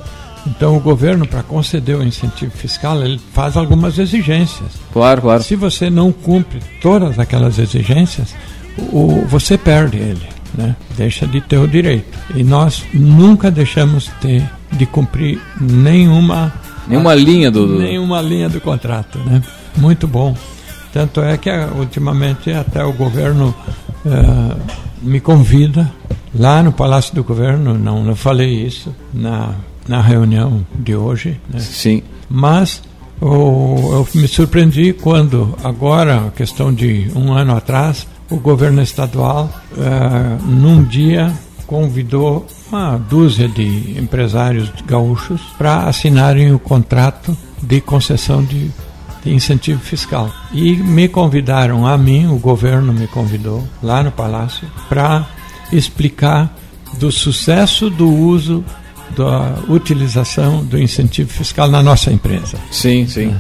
[0.47, 4.73] Então o governo, para conceder o incentivo fiscal, ele faz algumas exigências.
[4.93, 5.43] Claro, claro.
[5.43, 8.35] Se você não cumpre todas aquelas exigências,
[8.79, 10.77] o, você perde ele né?
[10.97, 12.19] deixa de ter o direito.
[12.35, 16.53] E nós nunca deixamos ter de cumprir nenhuma
[16.89, 19.43] nenhuma linha do nenhuma linha do contrato, né?
[19.77, 20.37] Muito bom.
[20.93, 23.55] Tanto é que ah, ultimamente até o governo
[24.05, 24.61] uh,
[25.01, 25.91] me convida
[26.35, 29.55] lá no Palácio do Governo, não, não falei isso na
[29.87, 31.61] na reunião de hoje, né?
[31.61, 32.03] Sim.
[32.29, 32.83] Mas
[33.21, 40.83] eu me surpreendi quando agora, questão de um ano atrás, o governo estadual, uh, num
[40.83, 41.33] dia,
[41.67, 48.71] convidou uma dúzia de empresários gaúchos para assinarem o contrato de concessão de,
[49.23, 50.31] de, incentivo fiscal.
[50.53, 55.27] E me convidaram a mim, o governo me convidou lá no palácio, para
[55.71, 56.55] explicar
[56.99, 58.65] do sucesso do uso
[59.17, 62.57] da utilização do incentivo fiscal na nossa empresa.
[62.71, 63.35] Sim, sim.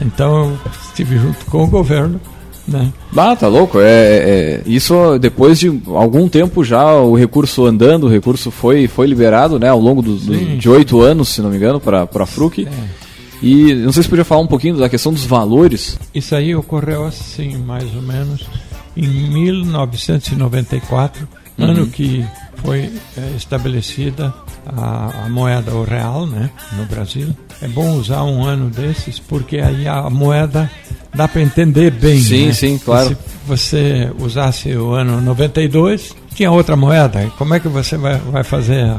[0.00, 2.20] Então eu estive junto com o governo
[2.68, 2.92] né?
[3.16, 3.80] Ah, tá louco.
[3.80, 8.86] É, é, é, isso depois de algum tempo já o recurso andando, o recurso foi,
[8.86, 12.66] foi liberado né, ao longo de oito anos, se não me engano, para a FRUC.
[12.66, 12.70] É.
[13.42, 15.98] E não sei se podia falar um pouquinho da questão dos valores.
[16.14, 18.46] Isso aí ocorreu assim, mais ou menos,
[18.96, 21.28] em 1994,
[21.58, 21.70] uhum.
[21.70, 22.24] ano que
[22.62, 24.34] foi é, estabelecida
[24.66, 27.34] a, a, moeda, o real, né, no Brasil.
[27.60, 30.70] É bom usar um ano desses, porque aí a moeda
[31.14, 32.20] dá para entender bem.
[32.20, 32.52] Sim, né?
[32.52, 33.10] sim, claro.
[33.10, 33.16] se
[33.46, 37.30] você usasse o ano 92, tinha outra moeda.
[37.36, 38.94] Como é que você vai, vai fazer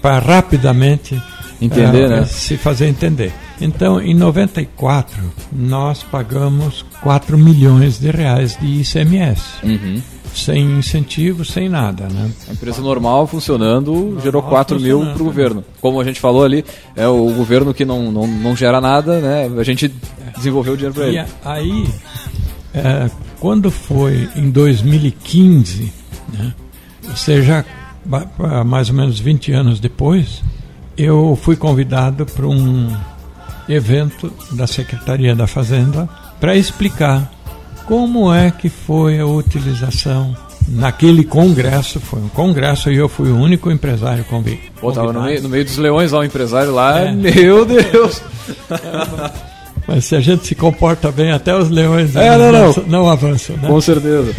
[0.00, 1.20] para rapidamente
[1.60, 2.24] entender, né?
[2.24, 3.32] se fazer entender?
[3.60, 5.16] Então, em 94,
[5.52, 9.42] nós pagamos 4 milhões de reais de ICMS.
[9.62, 12.08] Uhum sem incentivo, sem nada.
[12.08, 12.30] Né?
[12.48, 15.64] A empresa normal funcionando normal gerou 4 mil para o governo.
[15.80, 16.64] Como a gente falou ali,
[16.96, 19.50] é o governo que não, não, não gera nada, né?
[19.58, 19.92] a gente
[20.36, 21.18] desenvolveu o dinheiro para ele.
[21.18, 21.88] E aí,
[22.74, 25.92] é, quando foi em 2015,
[26.32, 26.54] né,
[27.08, 27.64] ou seja,
[28.66, 30.42] mais ou menos 20 anos depois,
[30.96, 32.94] eu fui convidado para um
[33.68, 37.30] evento da Secretaria da Fazenda para explicar
[37.86, 40.36] como é que foi a utilização
[40.68, 44.62] naquele congresso, foi um congresso e eu fui o único empresário convidado.
[44.80, 47.12] Pô, tava no meio, no meio dos leões lá, o empresário lá, é.
[47.12, 48.22] meu Deus!
[49.86, 52.84] mas se a gente se comporta bem, até os leões é, não, não, não.
[52.86, 53.56] não avançam.
[53.56, 53.68] Né?
[53.68, 54.34] Com certeza.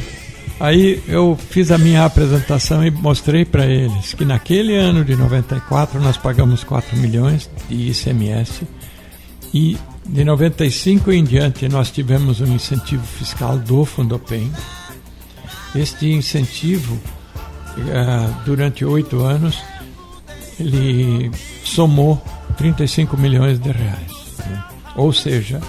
[0.59, 5.99] Aí eu fiz a minha apresentação e mostrei para eles que naquele ano de 94
[5.99, 8.61] nós pagamos 4 milhões de ICMS
[9.53, 14.51] e de 95 em diante, nós tivemos um incentivo fiscal do Fundopem.
[15.75, 16.99] Este incentivo,
[17.77, 19.61] eh, durante oito anos,
[20.59, 21.31] ele
[21.63, 22.21] somou
[22.57, 24.11] 35 milhões de reais.
[24.95, 25.59] Ou seja,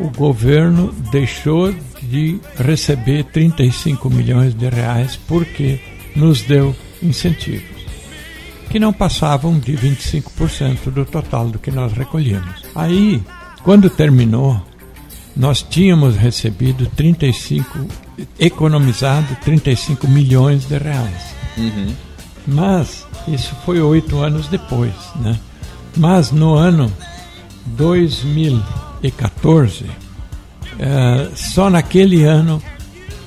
[0.00, 5.80] o governo deixou de receber 35 milhões de reais porque
[6.14, 7.84] nos deu incentivos,
[8.70, 12.64] que não passavam de 25% do total do que nós recolhíamos.
[12.74, 13.22] Aí
[13.66, 14.58] quando terminou,
[15.36, 17.84] nós tínhamos recebido 35,
[18.38, 21.34] economizado 35 milhões de reais.
[21.58, 21.92] Uhum.
[22.46, 25.36] Mas isso foi oito anos depois, né?
[25.96, 26.92] Mas no ano
[27.66, 29.86] 2014,
[30.78, 32.62] é, só naquele ano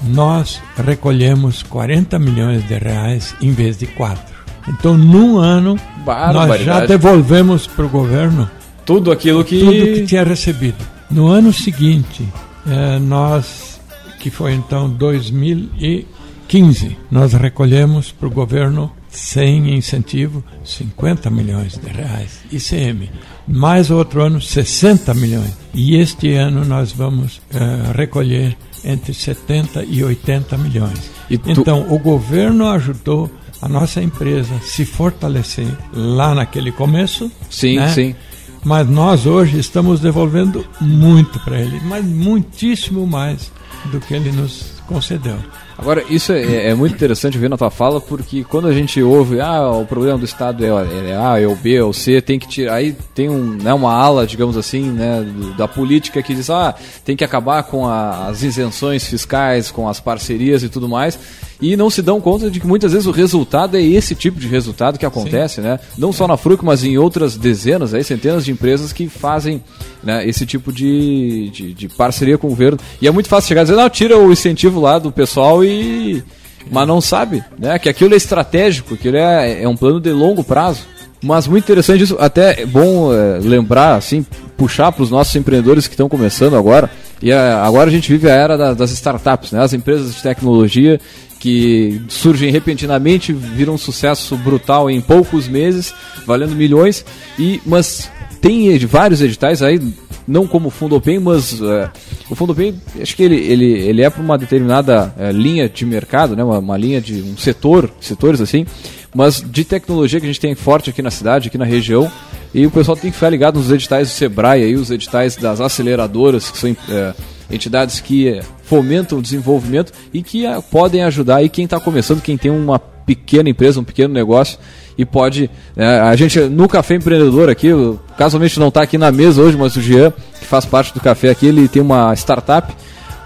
[0.01, 4.39] nós recolhemos 40 milhões de reais em vez de quatro.
[4.69, 8.49] Então, num ano, nós já devolvemos para o governo
[8.89, 9.59] tudo aquilo que.
[9.59, 10.83] Tudo que tinha recebido.
[11.11, 12.27] No ano seguinte,
[12.67, 13.79] eh, nós,
[14.19, 22.39] que foi então 2015, nós recolhemos para o governo sem incentivo 50 milhões de reais
[22.51, 23.11] ICM.
[23.47, 25.55] Mais outro ano 60 milhões.
[25.71, 31.11] E este ano nós vamos eh, recolher entre 70 e 80 milhões.
[31.27, 31.39] Tu...
[31.45, 33.29] Então, o governo ajudou
[33.61, 37.31] a nossa empresa se fortalecer lá naquele começo.
[37.51, 37.89] Sim, né?
[37.89, 38.15] sim.
[38.63, 43.51] Mas nós hoje estamos devolvendo muito para ele, mas muitíssimo mais
[43.85, 45.37] do que ele nos concedeu.
[45.77, 49.39] Agora, isso é, é, muito interessante ver na tua fala, porque quando a gente ouve,
[49.39, 52.37] ah, o problema do Estado é, é A, é o B, é o C, tem
[52.37, 52.75] que tirar.
[52.75, 55.25] Aí tem um, né, uma ala, digamos assim, né,
[55.57, 60.01] da política que diz, ah, tem que acabar com a, as isenções fiscais, com as
[60.01, 61.17] parcerias e tudo mais
[61.61, 64.47] e não se dão conta de que muitas vezes o resultado é esse tipo de
[64.47, 65.61] resultado que acontece, Sim.
[65.61, 65.79] né?
[65.97, 69.61] Não só na Fruc, mas em outras dezenas, aí, centenas de empresas que fazem
[70.01, 72.79] né, esse tipo de, de, de, parceria com o governo.
[73.01, 76.23] E é muito fácil chegar e dizer, não, tira o incentivo lá do pessoal e.
[76.71, 77.79] Mas não sabe, né?
[77.79, 80.81] Que aquilo é estratégico, que é, é um plano de longo prazo.
[81.21, 85.87] Mas muito interessante isso, até é bom é, lembrar, assim, puxar para os nossos empreendedores
[85.87, 86.89] que estão começando agora.
[87.21, 89.61] E é, agora a gente vive a era da, das startups, né?
[89.61, 90.99] As empresas de tecnologia
[91.39, 95.93] que surgem repentinamente, viram um sucesso brutal em poucos meses,
[96.25, 97.05] valendo milhões.
[97.37, 99.81] E mas tem vários editais aí,
[100.27, 101.89] não como o Fundo Open, mas uh,
[102.29, 105.85] o Fundo Open, acho que ele, ele, ele é para uma determinada uh, linha de
[105.85, 108.65] mercado, né, uma, uma, linha de um setor, setores assim,
[109.13, 112.11] mas de tecnologia que a gente tem forte aqui na cidade, aqui na região.
[112.53, 115.61] E o pessoal tem que ficar ligado nos editais do Sebrae, aí, os editais das
[115.61, 117.15] aceleradoras, que são uh,
[117.49, 122.37] entidades que fomentam o desenvolvimento e que uh, podem ajudar aí quem está começando, quem
[122.37, 124.59] tem uma pequena empresa, um pequeno negócio
[124.97, 125.49] e pode.
[125.75, 127.69] Uh, a gente, no Café Empreendedor aqui,
[128.17, 131.29] casualmente não está aqui na mesa hoje, mas o Jean, que faz parte do café
[131.29, 132.73] aqui, ele tem uma startup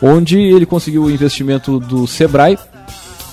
[0.02, 2.58] onde ele conseguiu o investimento do Sebrae,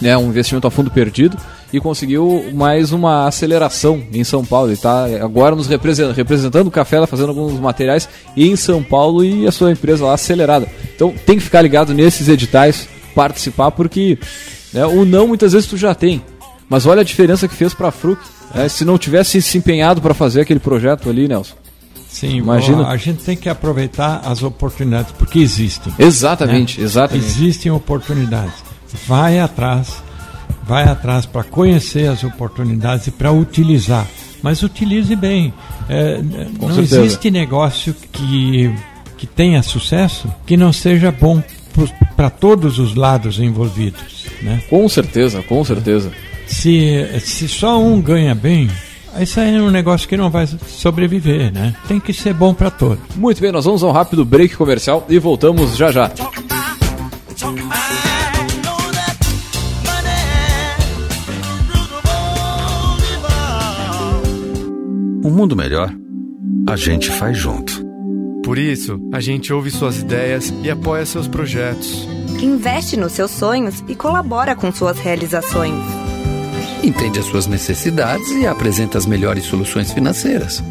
[0.01, 1.37] né, um investimento a fundo perdido
[1.73, 4.69] e conseguiu mais uma aceleração em São Paulo.
[4.69, 9.47] Ele está agora nos representando, representando o Café, fazendo alguns materiais em São Paulo e
[9.47, 10.69] a sua empresa lá acelerada.
[10.95, 14.19] Então tem que ficar ligado nesses editais, participar, porque
[14.73, 16.23] né, o não muitas vezes tu já tem.
[16.69, 18.21] Mas olha a diferença que fez para a Fruc.
[18.55, 21.55] Né, se não tivesse se empenhado para fazer aquele projeto ali, Nelson.
[22.09, 22.89] Sim, imagina.
[22.89, 25.93] a gente tem que aproveitar as oportunidades, porque existem.
[25.97, 26.85] Exatamente, né?
[26.85, 27.25] exatamente.
[27.25, 28.55] Existem oportunidades.
[29.07, 30.03] Vai atrás
[30.71, 34.07] vai atrás para conhecer as oportunidades e para utilizar.
[34.41, 35.53] Mas utilize bem.
[35.89, 37.01] É, não certeza.
[37.01, 38.73] existe negócio que,
[39.19, 41.43] que tenha sucesso que não seja bom
[42.17, 44.27] para todos os lados envolvidos.
[44.43, 44.63] Né?
[44.71, 46.13] Com certeza, com certeza.
[46.47, 48.71] Se, se só um ganha bem,
[49.19, 51.75] isso aí é um negócio que não vai sobreviver, né?
[51.89, 53.01] Tem que ser bom para todos.
[53.17, 56.11] Muito bem, nós vamos a um rápido break comercial e voltamos já já.
[65.31, 65.95] Um mundo melhor,
[66.69, 67.87] a gente faz junto.
[68.43, 72.05] Por isso, a gente ouve suas ideias e apoia seus projetos.
[72.43, 75.85] Investe nos seus sonhos e colabora com suas realizações.
[76.83, 80.65] Entende as suas necessidades e apresenta as melhores soluções financeiras.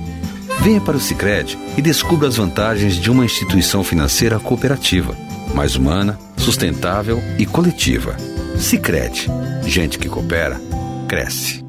[0.60, 5.15] Venha para o Sicredi e descubra as vantagens de uma instituição financeira cooperativa,
[5.56, 8.17] mais humana, sustentável e coletiva.
[8.58, 9.26] Sicredi,
[9.65, 10.60] gente que coopera,
[11.08, 11.68] cresce.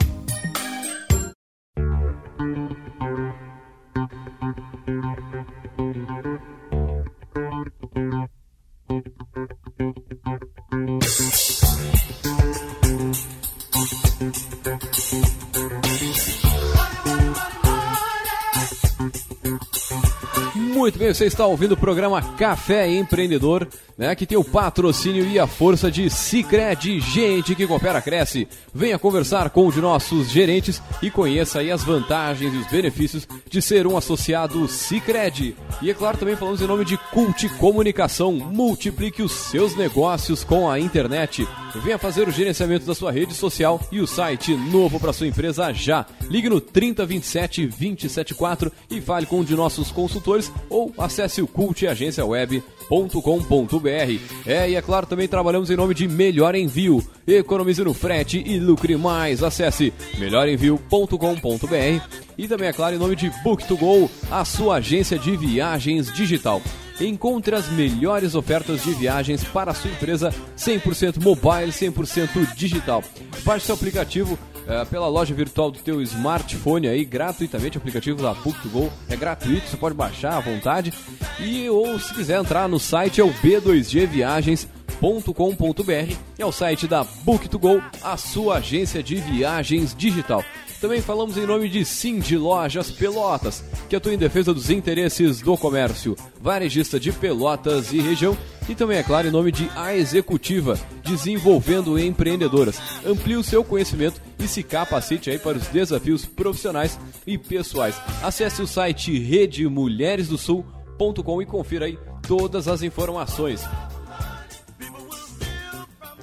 [21.13, 25.91] Você está ouvindo o programa Café Empreendedor, né, que tem o patrocínio e a força
[25.91, 28.47] de Cicred, gente que coopera, cresce.
[28.73, 33.27] Venha conversar com um de nossos gerentes e conheça aí as vantagens e os benefícios
[33.49, 35.55] de ser um associado Cicred.
[35.81, 38.31] E é claro, também falamos em nome de Cult Comunicação.
[38.33, 41.47] Multiplique os seus negócios com a internet.
[41.83, 45.71] Venha fazer o gerenciamento da sua rede social e o site novo para sua empresa
[45.73, 46.05] já.
[46.29, 54.19] Ligue no 3027 274 e fale com um de nossos consultores ou acesse o culteagenciaweb.com.br.
[54.45, 57.05] É, e é claro, também trabalhamos em nome de Melhor Envio.
[57.27, 59.43] Economize no frete e lucre mais.
[59.43, 66.11] Acesse melhorenvio.com.br e também, é claro, em nome de Book2Go, a sua agência de viagens
[66.11, 66.61] digital.
[66.99, 73.03] Encontre as melhores ofertas de viagens para a sua empresa 100% mobile, 100% digital.
[73.43, 78.35] Baixe seu aplicativo é, pela loja virtual do teu smartphone aí, gratuitamente, o aplicativo da
[78.35, 80.93] Book2Go é gratuito, você pode baixar à vontade.
[81.39, 87.81] E ou se quiser entrar no site é o b2gviagens.com.br, é o site da Book2Go,
[88.03, 90.43] a sua agência de viagens digital.
[90.81, 95.39] Também falamos em nome de Sim de Lojas Pelotas, que atua em defesa dos interesses
[95.39, 98.35] do comércio, varejista de Pelotas e região,
[98.67, 102.81] e também, é claro, em nome de A Executiva, desenvolvendo empreendedoras.
[103.05, 108.01] Amplie o seu conhecimento e se capacite aí para os desafios profissionais e pessoais.
[108.23, 113.61] Acesse o site redemulheresdosul.com e confira aí todas as informações.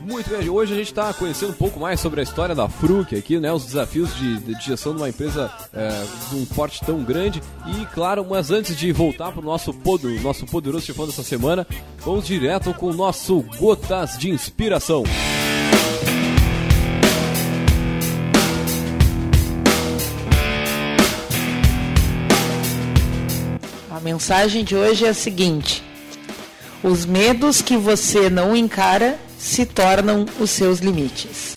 [0.09, 3.15] Muito bem, hoje a gente está conhecendo um pouco mais sobre a história da Fruc
[3.15, 3.53] aqui, né?
[3.53, 7.43] Os desafios de, de gestão de uma empresa é, de um porte tão grande.
[7.67, 11.67] E claro, mas antes de voltar para o nosso, podo, nosso poderoso chefão dessa semana,
[11.99, 15.05] vamos direto com o nosso Gotas de Inspiração.
[23.91, 25.85] A mensagem de hoje é a seguinte:
[26.83, 31.55] os medos que você não encara se tornam os seus limites.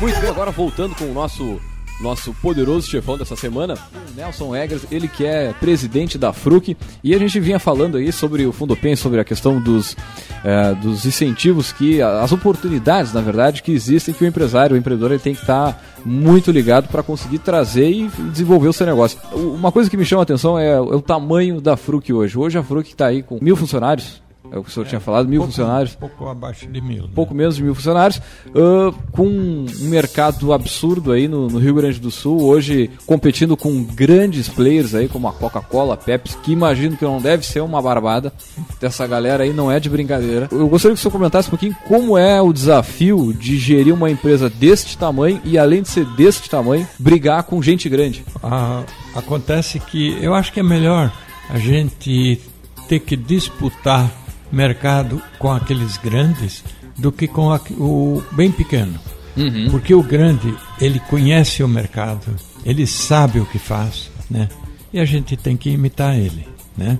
[0.00, 1.60] Muito bem, agora voltando com o nosso
[2.04, 3.76] nosso poderoso chefão dessa semana,
[4.14, 8.44] Nelson Eggers, ele que é presidente da FRUC, e a gente vinha falando aí sobre
[8.44, 9.96] o Fundo PEN, sobre a questão dos,
[10.44, 15.12] é, dos incentivos que, as oportunidades, na verdade, que existem que o empresário, o empreendedor,
[15.12, 19.18] ele tem que estar muito ligado para conseguir trazer e desenvolver o seu negócio.
[19.32, 22.38] Uma coisa que me chama a atenção é, é o tamanho da FRUC hoje.
[22.38, 25.00] Hoje a FRUC está aí com mil funcionários, é o que o senhor é, tinha
[25.00, 25.94] falado, mil pouco, funcionários.
[25.94, 27.04] Pouco abaixo de mil.
[27.04, 27.08] Né?
[27.14, 31.98] Pouco menos de mil funcionários, uh, com um mercado absurdo aí no, no, Rio Grande
[31.98, 36.96] do Sul, hoje competindo com grandes players aí, como a Coca-Cola, a Pepsi, que imagino
[36.96, 38.32] que não deve ser uma barbada
[38.80, 40.48] dessa galera aí, não é de brincadeira.
[40.52, 44.10] Eu gostaria que o senhor comentasse um pouquinho como é o desafio de gerir uma
[44.10, 48.24] empresa deste tamanho e, além de ser deste tamanho, brigar com gente grande.
[48.42, 48.82] Ah,
[49.14, 51.12] acontece que eu acho que é melhor
[51.48, 52.40] a gente
[52.88, 54.23] ter que disputar
[54.54, 56.64] mercado com aqueles grandes
[56.96, 58.98] do que com a, o bem pequeno.
[59.36, 59.68] Uhum.
[59.70, 64.48] Porque o grande, ele conhece o mercado, ele sabe o que faz, né?
[64.92, 66.98] E a gente tem que imitar ele, né?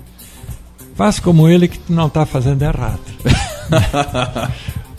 [0.95, 2.99] Faz como ele que não está fazendo errado.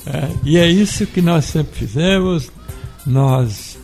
[0.06, 2.50] é, e é isso que nós sempre fizemos.
[3.06, 3.78] Nós,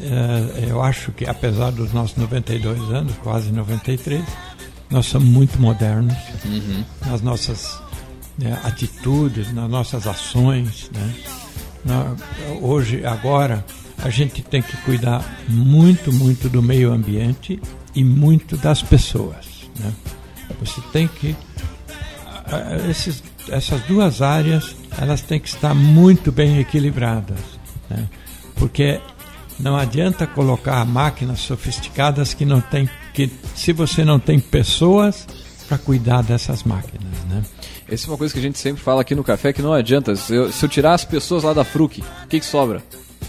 [0.00, 4.24] é, eu acho que apesar dos nossos 92 anos, quase 93,
[4.90, 6.84] nós somos muito modernos uhum.
[7.06, 7.80] nas nossas
[8.38, 10.90] né, atitudes, nas nossas ações.
[10.92, 11.14] Né?
[11.84, 12.14] Na,
[12.60, 13.64] hoje, agora,
[14.02, 17.60] a gente tem que cuidar muito, muito do meio ambiente
[17.94, 19.68] e muito das pessoas.
[19.78, 19.92] Né?
[20.60, 21.36] Você tem que.
[22.88, 27.38] Esses, essas duas áreas elas têm que estar muito bem equilibradas.
[27.88, 28.08] Né?
[28.54, 29.00] Porque
[29.58, 35.26] não adianta colocar máquinas sofisticadas que não tem que se você não tem pessoas
[35.68, 37.42] para cuidar dessas máquinas, né?
[37.88, 40.16] Essa é uma coisa que a gente sempre fala aqui no café que não adianta.
[40.16, 42.82] Se eu, se eu tirar as pessoas lá da Fruc, o que, que sobra?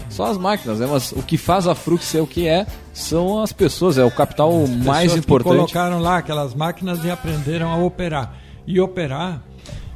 [0.08, 0.88] Só as máquinas, né?
[0.90, 4.10] Mas o que faz a Fruc ser o que é são as pessoas, é o
[4.10, 5.52] capital as mais importante.
[5.52, 8.34] Que colocaram lá aquelas máquinas e aprenderam a operar.
[8.66, 9.42] E operar,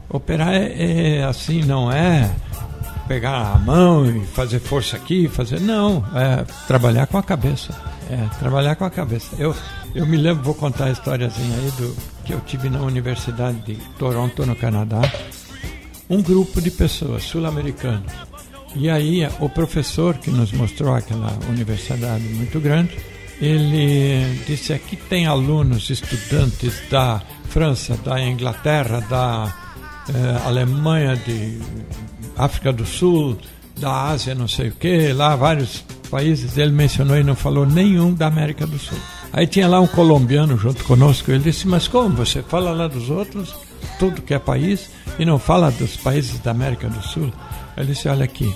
[0.09, 2.31] operar é, é assim, não é
[3.09, 5.61] pegar a mão e fazer força aqui, fazer.
[5.61, 7.75] Não, é trabalhar com a cabeça.
[8.09, 9.35] É, trabalhar com a cabeça.
[9.37, 9.55] Eu,
[9.94, 13.76] eu me lembro, vou contar a historiazinha aí do que eu tive na Universidade de
[13.98, 15.00] Toronto, no Canadá.
[16.09, 18.12] Um grupo de pessoas sul-americanos.
[18.74, 22.96] E aí o professor que nos mostrou aquela universidade muito grande,
[23.40, 29.53] ele disse aqui tem alunos, estudantes da França, da Inglaterra, da
[30.09, 31.59] eh, Alemanha, de
[32.36, 33.36] África do Sul,
[33.76, 38.14] da Ásia, não sei o que, lá vários países, ele mencionou e não falou nenhum
[38.14, 38.99] da América do Sul.
[39.33, 43.11] Aí tinha lá um colombiano junto conosco, ele disse, mas como, você fala lá dos
[43.11, 43.55] outros,
[43.99, 47.33] tudo que é país, e não fala dos países da América do Sul?
[47.76, 48.53] Ele disse, olha aqui,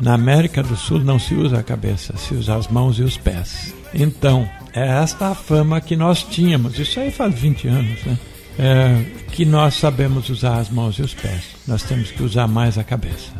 [0.00, 3.16] na América do Sul não se usa a cabeça, se usa as mãos e os
[3.16, 3.74] pés.
[3.92, 8.18] Então, é esta a fama que nós tínhamos, isso aí faz 20 anos, né?
[8.60, 11.44] É, que nós sabemos usar as mãos e os pés.
[11.66, 13.30] Nós temos que usar mais a cabeça.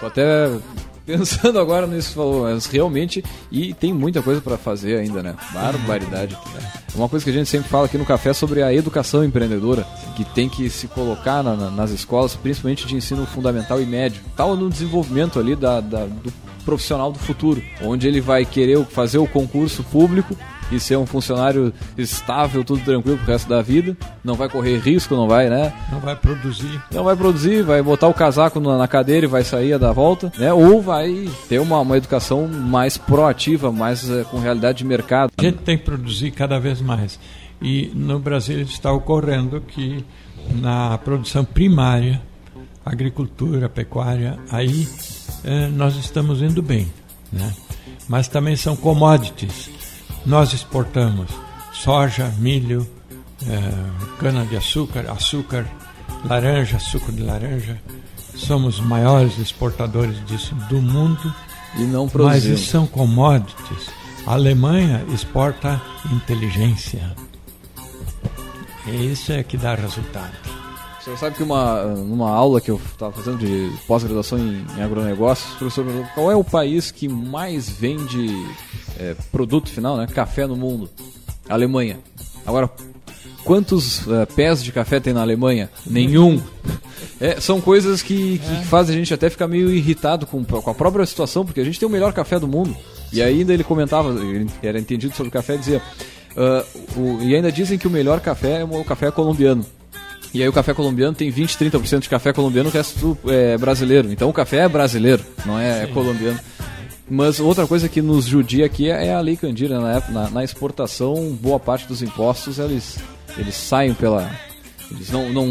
[0.00, 0.50] Tô até
[1.06, 5.36] Pensando agora nisso, falou, mas realmente, e tem muita coisa para fazer ainda, né?
[5.54, 6.36] Barbaridade.
[6.52, 6.72] Né?
[6.96, 9.86] Uma coisa que a gente sempre fala aqui no café é sobre a educação empreendedora,
[10.16, 14.20] que tem que se colocar na, na, nas escolas, principalmente de ensino fundamental e médio,
[14.36, 16.32] tal no desenvolvimento ali da, da, do
[16.64, 20.36] profissional do futuro, onde ele vai querer fazer o concurso público
[20.70, 25.14] e ser um funcionário estável, tudo tranquilo pro resto da vida, não vai correr risco,
[25.14, 25.72] não vai, né?
[25.90, 26.82] Não vai produzir.
[26.92, 30.32] Não vai produzir, vai botar o casaco na cadeira e vai sair a dar volta,
[30.38, 30.52] né?
[30.52, 35.30] Ou vai ter uma, uma educação mais proativa, mais é, com realidade de mercado.
[35.36, 37.18] A gente tem que produzir cada vez mais.
[37.60, 40.04] E no Brasil está ocorrendo que
[40.60, 42.20] na produção primária,
[42.84, 44.86] agricultura, pecuária, aí
[45.44, 46.92] é, nós estamos indo bem,
[47.32, 47.52] né?
[48.08, 49.70] Mas também são commodities
[50.26, 51.30] nós exportamos
[51.72, 52.86] soja, milho,
[53.46, 55.66] é, cana-de-açúcar, açúcar,
[56.24, 57.80] laranja, suco de laranja.
[58.34, 61.32] Somos maiores exportadores disso do mundo.
[61.76, 62.60] E não produzimos.
[62.60, 63.90] Mas são commodities.
[64.26, 67.14] A Alemanha exporta inteligência.
[68.86, 70.55] E isso é que dá resultado.
[71.06, 75.54] Você sabe que uma, numa aula que eu estava fazendo de pós-graduação em, em agronegócios,
[75.54, 78.26] o professor perguntou qual é o país que mais vende
[78.98, 80.08] é, produto final, né?
[80.12, 80.90] Café no mundo.
[81.48, 82.00] Alemanha.
[82.44, 82.68] Agora,
[83.44, 85.70] quantos é, pés de café tem na Alemanha?
[85.86, 86.42] Nenhum.
[87.18, 88.62] É, são coisas que, que é.
[88.64, 91.78] fazem a gente até ficar meio irritado com, com a própria situação, porque a gente
[91.80, 92.76] tem o melhor café do mundo.
[93.10, 95.80] E ainda ele comentava, ele era entendido sobre o café, dizia.
[96.36, 99.64] Uh, o, e ainda dizem que o melhor café é o café colombiano.
[100.36, 104.12] E aí o café colombiano tem 20, 30% de café colombiano, o resto é brasileiro.
[104.12, 106.38] Então o café é brasileiro, não é, é colombiano.
[107.08, 109.80] Mas outra coisa que nos judia aqui é a lei Candira.
[109.80, 110.02] Né?
[110.10, 112.98] Na, na exportação, boa parte dos impostos eles,
[113.38, 114.30] eles saem pela.
[114.90, 115.46] Eles não, não,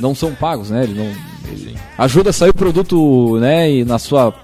[0.00, 0.82] não são pagos, né?
[0.82, 4.34] Ele não, ele ajuda a sair o produto né, e na sua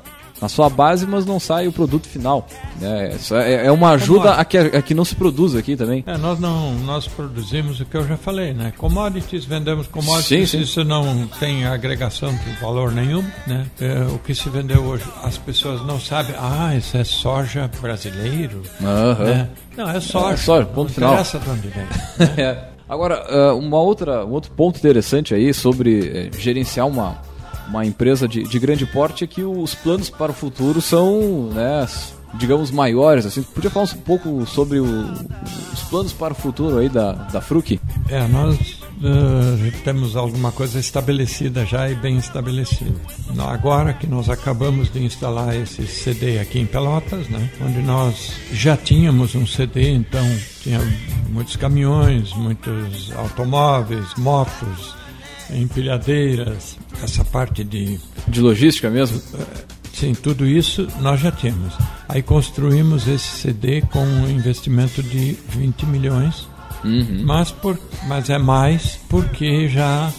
[0.43, 2.49] na sua base, mas não sai o produto final.
[2.81, 3.17] Né?
[3.31, 6.03] É, é uma ajuda a que, a que não se produz aqui também.
[6.05, 8.73] É, nós não nós produzimos o que eu já falei, né?
[8.77, 10.63] Commodities, vendemos commodities, sim, sim.
[10.65, 13.67] isso não tem agregação de valor nenhum, né?
[13.81, 18.63] É, o que se vendeu hoje, as pessoas não sabem, ah, isso é soja brasileiro,
[18.81, 19.25] uhum.
[19.25, 19.49] né?
[19.77, 20.35] Não, é soja.
[20.35, 21.13] É soja, ponto não final.
[21.13, 21.85] Interessa de onde vem.
[21.85, 22.35] Né?
[22.43, 22.73] é.
[22.89, 27.23] Agora, uma outra, um outro ponto interessante aí sobre gerenciar uma
[27.73, 31.89] uma empresa de, de grande porte é que os planos para o futuro são, né,
[32.35, 33.25] digamos, maiores.
[33.25, 34.85] Assim, podia falar um pouco sobre o,
[35.73, 37.81] os planos para o futuro aí da, da Fruc?
[38.11, 42.95] É, nós uh, temos alguma coisa estabelecida já e bem estabelecida.
[43.39, 48.77] Agora que nós acabamos de instalar esse CD aqui em Pelotas, né, onde nós já
[48.77, 50.25] tínhamos um CD, então
[50.61, 50.79] tinha
[51.31, 54.95] muitos caminhões, muitos automóveis, motos,
[55.57, 57.99] empilhadeiras, essa parte de.
[58.29, 59.21] De logística mesmo?
[59.93, 61.75] Sim, tudo isso nós já temos.
[62.09, 66.49] Aí construímos esse CD com um investimento de 20 milhões,
[66.85, 67.23] uhum.
[67.25, 67.79] mas, por,
[68.09, 70.11] mas é mais porque já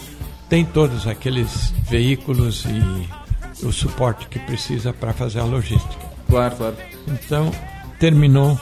[0.48, 6.04] tem todos aqueles veículos e o suporte que precisa para fazer a logística.
[6.28, 6.76] Claro, claro.
[7.08, 7.52] Então,
[7.98, 8.58] terminou.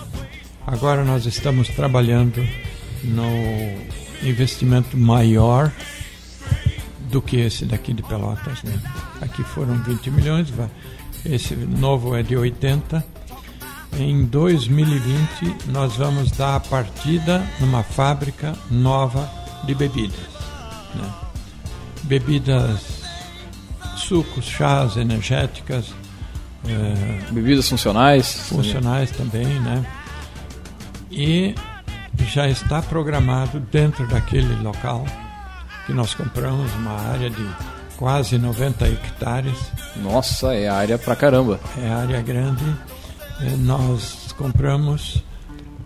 [0.66, 2.46] Agora nós estamos trabalhando
[3.04, 3.28] no
[4.22, 5.72] investimento maior
[7.12, 8.62] do que esse daqui de Pelotas.
[8.64, 8.76] Né?
[9.20, 10.52] Aqui foram 20 milhões,
[11.24, 13.04] esse novo é de 80.
[13.98, 19.30] Em 2020 nós vamos dar a partida numa fábrica nova
[19.64, 20.18] de bebidas.
[20.94, 21.12] Né?
[22.04, 23.02] Bebidas,
[23.96, 25.94] sucos, chás, energéticas.
[26.66, 28.48] É, bebidas funcionais.
[28.48, 29.84] Funcionais também, né?
[31.10, 31.54] E
[32.26, 35.04] já está programado dentro daquele local
[35.86, 37.46] que nós compramos uma área de
[37.96, 39.58] quase 90 hectares.
[39.96, 41.60] Nossa, é área pra caramba.
[41.78, 42.64] É área grande.
[43.40, 45.22] É, nós compramos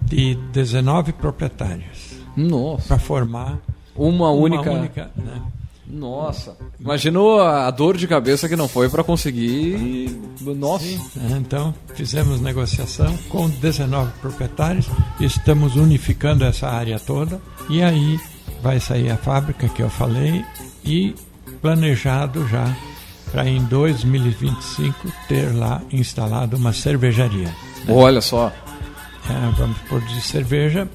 [0.02, 2.16] de 19 proprietários.
[2.36, 2.88] Nossa.
[2.88, 3.58] Para formar
[3.94, 4.70] uma, uma única.
[4.70, 5.42] única né?
[5.88, 6.56] Nossa.
[6.80, 10.18] Imaginou a dor de cabeça que não foi para conseguir.
[10.40, 10.84] Nossa.
[10.84, 11.00] Sim,
[11.32, 14.86] é, então, fizemos negociação com 19 proprietários,
[15.20, 17.40] estamos unificando essa área toda
[17.70, 18.18] e aí
[18.62, 20.44] vai sair a fábrica que eu falei
[20.84, 21.14] e
[21.60, 22.74] planejado já
[23.30, 27.48] para em 2025 ter lá instalado uma cervejaria.
[27.84, 27.92] Né?
[27.92, 28.52] Olha só.
[29.28, 30.88] É, vamos produzir cerveja.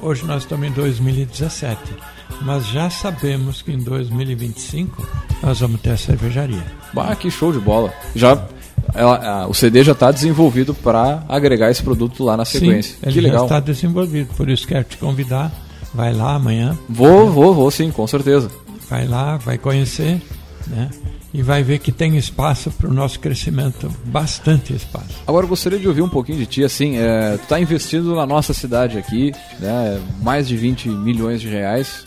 [0.00, 1.78] Hoje nós estamos em 2017,
[2.40, 5.06] mas já sabemos que em 2025
[5.42, 6.64] nós vamos ter a cervejaria.
[6.92, 7.92] Bah, que show de bola!
[8.14, 8.48] Já
[8.94, 12.94] ela, a, o CD já está desenvolvido para agregar esse produto lá na sequência.
[12.94, 13.38] Sim, ele que legal.
[13.40, 15.52] já está desenvolvido, por isso quero te convidar
[15.94, 16.78] Vai lá amanhã.
[16.88, 18.50] Vou, vou, vou sim, com certeza.
[18.88, 20.20] Vai lá, vai conhecer,
[20.66, 20.90] né?
[21.34, 25.22] e vai ver que tem espaço para o nosso crescimento, bastante espaço.
[25.26, 28.26] Agora eu gostaria de ouvir um pouquinho de ti, assim, é, tu está investindo na
[28.26, 32.04] nossa cidade aqui, né, mais de 20 milhões de reais.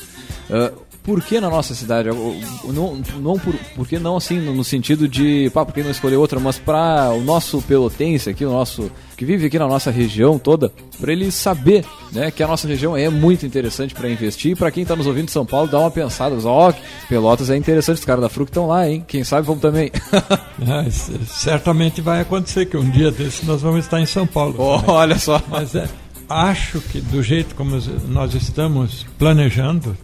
[0.47, 2.09] Uh, por que na nossa cidade?
[2.09, 6.15] Não, não por, por que não assim, no sentido de, pá, por que não escolher
[6.15, 10.37] outra, mas para o nosso pelotense aqui, o nosso que vive aqui na nossa região
[10.37, 14.55] toda, para ele saber, né, que a nossa região é muito interessante para investir e
[14.55, 16.73] para quem está nos ouvindo de São Paulo, dá uma pensada, ó, oh,
[17.07, 19.05] Pelotas é interessante, os caras da Fruc estão lá, hein?
[19.07, 19.91] Quem sabe vamos também.
[20.59, 20.89] é,
[21.27, 24.55] certamente vai acontecer que um dia desse nós vamos estar em São Paulo.
[24.57, 25.41] Oh, olha só.
[25.47, 25.87] Mas é,
[26.27, 29.95] acho que do jeito como nós estamos planejando,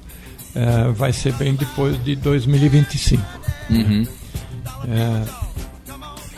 [0.56, 3.24] é, vai ser bem depois de 2025.
[3.70, 4.06] Uhum.
[4.88, 5.24] É,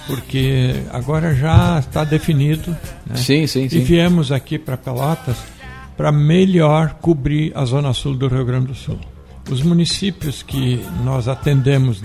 [0.07, 2.71] porque agora já está definido.
[3.05, 3.15] Né?
[3.15, 3.77] Sim, sim, sim.
[3.77, 5.37] E viemos aqui para Pelotas
[5.95, 8.99] para melhor cobrir a zona sul do Rio Grande do Sul.
[9.49, 12.01] Os municípios que nós atendemos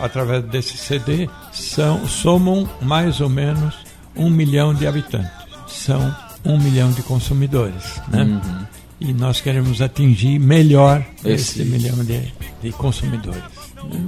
[0.00, 3.74] através desse CD são, somam mais ou menos
[4.14, 5.30] um milhão de habitantes.
[5.66, 6.14] São
[6.44, 8.00] um milhão de consumidores.
[8.08, 8.22] Né?
[8.22, 8.67] Uhum
[9.00, 12.32] e nós queremos atingir melhor esse, esse milhão de,
[12.62, 13.42] de consumidores.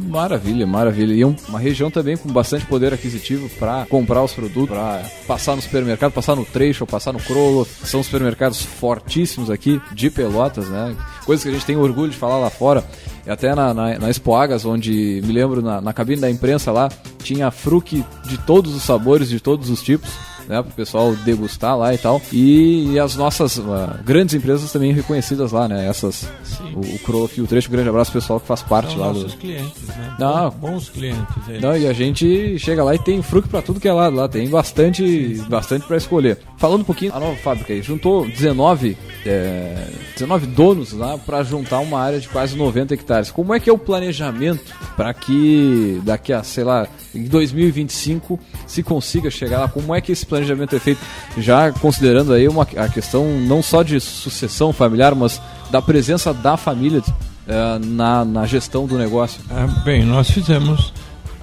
[0.08, 1.14] Maravilha, maravilha.
[1.14, 5.62] E uma região também com bastante poder aquisitivo para comprar os produtos, para passar no
[5.62, 7.66] supermercado, passar no trecho, passar no crolo.
[7.84, 10.96] São supermercados fortíssimos aqui de Pelotas, né?
[11.24, 12.84] Coisas que a gente tem orgulho de falar lá fora.
[13.24, 16.88] E até na, na, na Expoagas, onde me lembro na, na cabine da imprensa lá,
[17.22, 20.10] tinha fruque de todos os sabores, de todos os tipos
[20.50, 22.20] né, para o pessoal degustar lá e tal.
[22.32, 23.64] E, e as nossas uh,
[24.04, 25.86] grandes empresas também reconhecidas lá, né?
[25.86, 26.74] Essas, Sim.
[26.74, 29.38] o, o Crow Filtration, um grande abraço pessoal que faz parte São lá nossos do...
[29.38, 30.16] clientes, né?
[30.18, 31.48] Não, bons clientes.
[31.48, 31.62] Eles.
[31.62, 34.28] Não, e a gente chega lá e tem fruto para tudo que é lado lá,
[34.28, 36.38] tem bastante, bastante para escolher.
[36.56, 41.78] Falando um pouquinho, a nova fábrica aí juntou 19, é, 19 donos lá para juntar
[41.78, 43.30] uma área de quase 90 hectares.
[43.30, 48.82] Como é que é o planejamento para que daqui a, sei lá, em 2025 se
[48.82, 49.68] consiga chegar lá?
[49.68, 51.00] Como é que esse planejamento é feito?
[51.38, 55.40] Já considerando aí uma, a questão não só de sucessão familiar, mas
[55.70, 57.02] da presença da família
[57.46, 59.40] é, na, na gestão do negócio.
[59.50, 60.92] É, bem, nós fizemos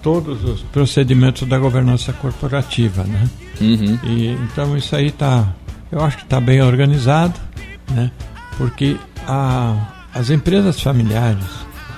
[0.01, 3.29] todos os procedimentos da governança corporativa, né?
[3.59, 3.99] Uhum.
[4.03, 5.53] E, então isso aí tá,
[5.91, 7.37] eu acho que está bem organizado,
[7.91, 8.11] né?
[8.57, 8.95] Porque
[9.27, 9.75] a,
[10.13, 11.43] as empresas familiares,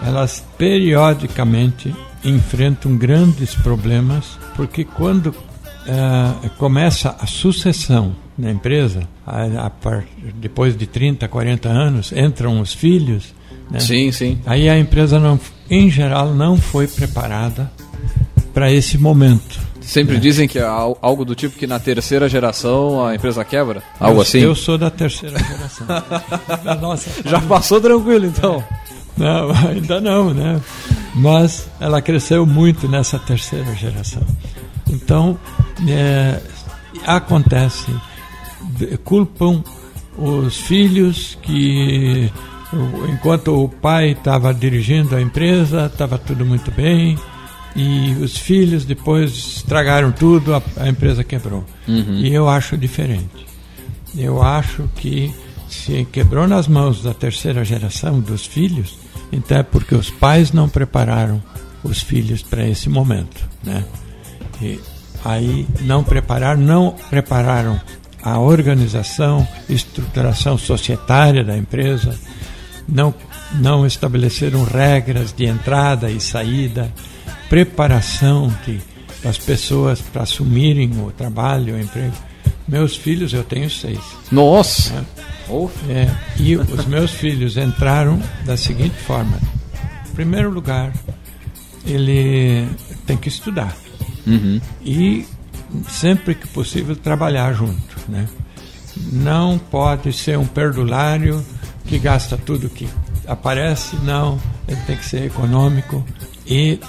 [0.03, 1.93] elas periodicamente
[2.23, 5.33] enfrentam grandes problemas, porque quando
[5.85, 9.71] é, começa a sucessão na empresa, a, a,
[10.35, 13.33] depois de 30, 40 anos, entram os filhos.
[13.69, 13.79] Né?
[13.79, 14.39] Sim, sim.
[14.45, 15.39] Aí a empresa, não,
[15.69, 17.71] em geral, não foi preparada
[18.53, 19.59] para esse momento.
[19.81, 20.19] Sempre é.
[20.19, 23.81] dizem que é algo do tipo que na terceira geração a empresa quebra?
[23.99, 24.39] Algo eu, assim?
[24.39, 25.87] Eu sou da terceira geração.
[26.63, 28.63] da nossa Já passou tranquilo então?
[28.63, 28.89] É.
[29.17, 30.61] Não, ainda não, né?
[31.19, 34.23] Mas ela cresceu muito nessa terceira geração.
[34.89, 35.37] Então,
[35.87, 36.41] é,
[37.05, 37.93] acontece,
[39.03, 39.63] culpam
[40.17, 42.31] os filhos que,
[43.09, 47.17] enquanto o pai estava dirigindo a empresa, estava tudo muito bem,
[47.75, 51.63] e os filhos depois estragaram tudo, a, a empresa quebrou.
[51.87, 52.19] Uhum.
[52.19, 53.47] E eu acho diferente.
[54.17, 55.33] Eu acho que
[55.69, 58.97] se quebrou nas mãos da terceira geração dos filhos,
[59.31, 61.41] então é porque os pais não prepararam
[61.83, 63.85] os filhos para esse momento, né?
[64.61, 64.79] E
[65.23, 67.79] aí não prepararam, não prepararam
[68.21, 72.17] a organização, estruturação societária da empresa,
[72.87, 73.13] não
[73.53, 76.91] não estabeleceram regras de entrada e saída,
[77.49, 78.79] preparação de,
[79.23, 82.13] das pessoas para assumirem o trabalho, o emprego.
[82.67, 83.99] Meus filhos, eu tenho seis.
[84.31, 84.93] Nossa!
[84.93, 85.05] Né?
[85.89, 89.37] É, e os meus filhos entraram da seguinte forma:
[90.09, 90.93] em primeiro lugar,
[91.85, 92.67] ele
[93.05, 93.75] tem que estudar.
[94.27, 94.61] Uhum.
[94.81, 95.25] E
[95.87, 97.97] sempre que possível trabalhar junto.
[98.07, 98.27] Né?
[99.11, 101.43] Não pode ser um perdulário
[101.85, 102.87] que gasta tudo que
[103.27, 104.39] aparece, não.
[104.67, 106.05] Ele tem que ser econômico
[106.45, 106.79] e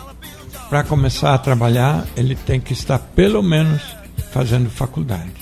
[0.68, 3.82] para começar a trabalhar, ele tem que estar pelo menos
[4.30, 5.32] fazendo faculdade.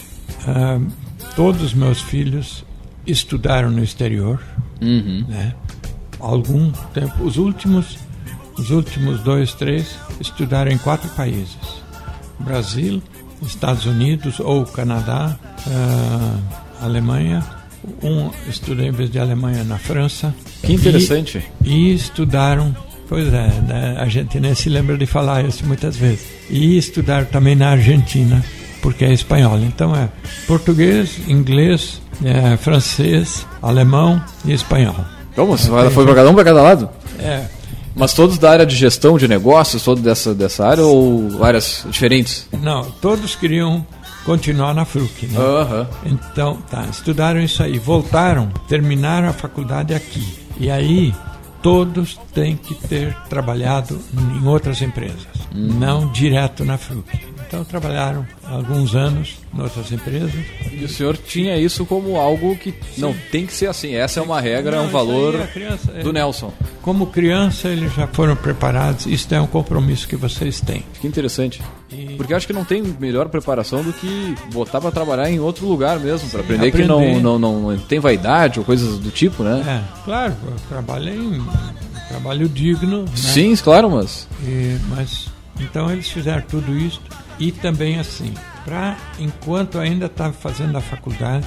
[0.46, 0.90] Uh,
[1.36, 2.64] todos os meus filhos
[3.08, 4.40] estudaram no exterior,
[4.80, 5.24] uhum.
[5.28, 5.54] né?
[6.20, 7.98] Algum tempo, os últimos,
[8.56, 11.56] os últimos dois, três estudaram em quatro países:
[12.38, 13.02] Brasil,
[13.42, 17.44] Estados Unidos ou Canadá, uh, Alemanha.
[18.02, 20.34] Um estudou em vez de Alemanha na França.
[20.62, 21.42] Que interessante.
[21.64, 22.74] E, e estudaram
[23.08, 23.96] Pois é, né?
[23.98, 26.26] a gente nem se lembra de falar isso muitas vezes.
[26.50, 28.44] E estudar também na Argentina,
[28.80, 29.58] porque é espanhol.
[29.58, 30.08] Então é
[30.46, 34.96] português, inglês, é, francês, alemão e espanhol.
[35.34, 35.56] Como?
[35.56, 36.90] Você foi para cada um para cada lado?
[37.18, 37.44] É.
[37.94, 42.48] Mas todos da área de gestão de negócios, todos dessa, dessa área ou áreas diferentes?
[42.62, 43.84] Não, todos queriam
[44.24, 45.26] continuar na FRUC.
[45.26, 45.38] Né?
[45.38, 45.88] Aham.
[46.04, 50.22] Então, tá, estudaram isso aí, voltaram, terminaram a faculdade aqui.
[50.60, 51.12] E aí,
[51.62, 57.18] todos têm que ter trabalhado em outras empresas, não direto na FRUC.
[57.48, 60.34] Então, trabalharam alguns anos em outras empresas.
[60.70, 63.94] E o senhor tinha isso como algo que não tem que ser assim.
[63.94, 66.52] Essa é uma regra, é um Não, valor criança- é- do Nelson.
[66.82, 69.06] Como criança, eles já foram preparados.
[69.06, 70.84] Isso é um compromisso que vocês têm.
[71.00, 71.62] Que interessante.
[72.18, 75.66] Porque eu acho que não tem melhor preparação do que botar pra trabalhar em outro
[75.66, 77.20] lugar mesmo, pra aprender, que não, aprender.
[77.22, 79.64] não, não tem vaidade ou coisas do tipo, né?
[79.66, 81.42] É, claro, eu trabalhei em
[82.08, 83.02] trabalho digno.
[83.04, 83.08] né?
[83.14, 84.28] Sim, claro, mas.
[84.46, 85.28] E- mas
[85.60, 87.00] então eles fizeram tudo isso
[87.38, 88.32] e também assim,
[88.64, 91.46] para enquanto ainda estava fazendo a faculdade,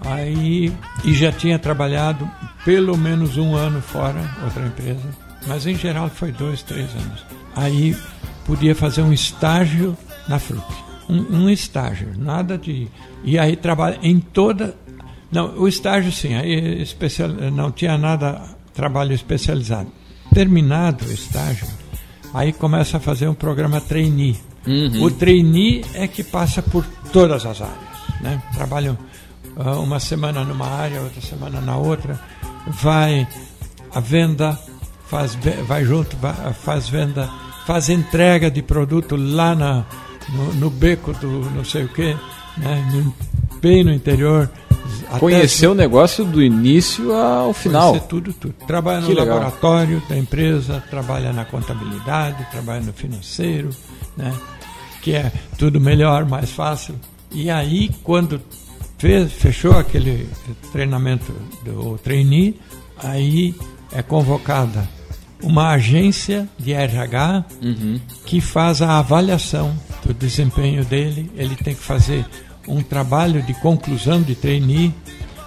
[0.00, 0.72] aí
[1.04, 2.28] e já tinha trabalhado
[2.64, 5.08] pelo menos um ano fora outra empresa,
[5.46, 7.24] mas em geral foi dois, três anos.
[7.54, 7.96] Aí
[8.44, 9.96] podia fazer um estágio
[10.28, 10.64] na Fruc,
[11.08, 12.88] um, um estágio, nada de
[13.24, 14.74] e aí trabalha em toda
[15.30, 19.90] não, o estágio sim, aí especial, não tinha nada trabalho especializado.
[20.32, 21.66] Terminado o estágio,
[22.36, 24.36] aí começa a fazer um programa trainee.
[25.00, 28.42] O trainee é que passa por todas as áreas, né?
[28.52, 28.98] Trabalham
[29.56, 32.20] ah, uma semana numa área, outra semana na outra,
[32.66, 33.26] vai
[33.94, 34.58] a venda,
[35.06, 36.14] faz vai junto,
[36.62, 37.30] faz venda,
[37.64, 39.86] faz entrega de produto lá na,
[40.28, 42.14] no, no beco do não sei o que,
[42.58, 43.12] né?
[43.62, 44.50] Bem no interior.
[45.18, 47.90] Conhecer o negócio do início ao final.
[47.90, 48.54] Conhecer tudo, tudo.
[48.66, 49.36] Trabalha no Que legal.
[49.38, 53.70] laboratório da empresa, trabalha na contabilidade, trabalha no financeiro,
[54.16, 54.32] né?
[55.02, 56.94] que é tudo melhor, mais fácil.
[57.30, 58.40] E aí, quando
[58.98, 60.28] fez, fechou aquele
[60.72, 61.32] treinamento
[61.64, 62.58] do trainee,
[62.98, 63.54] aí
[63.92, 64.88] é convocada
[65.42, 67.44] uma agência de RH
[68.24, 71.30] que faz a avaliação do desempenho dele.
[71.36, 72.24] Ele tem que fazer
[72.68, 74.92] um trabalho de conclusão de trainee,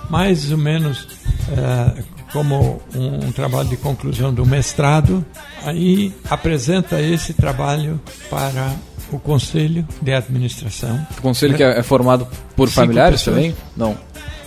[0.10, 1.08] mais ou menos
[1.52, 5.26] eh, como um, um trabalho de conclusão do mestrado.
[5.64, 8.00] Aí apresenta esse trabalho
[8.30, 8.72] para
[9.12, 11.06] o conselho de administração.
[11.18, 13.36] O conselho que é é formado por Cinco familiares pessoas.
[13.36, 13.56] também?
[13.76, 13.98] Não.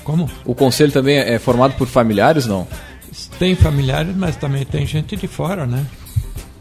[0.04, 0.30] Como?
[0.44, 2.46] O conselho também é formado por familiares?
[2.46, 2.66] Não.
[3.38, 5.84] Tem familiares, mas também tem gente de fora, né?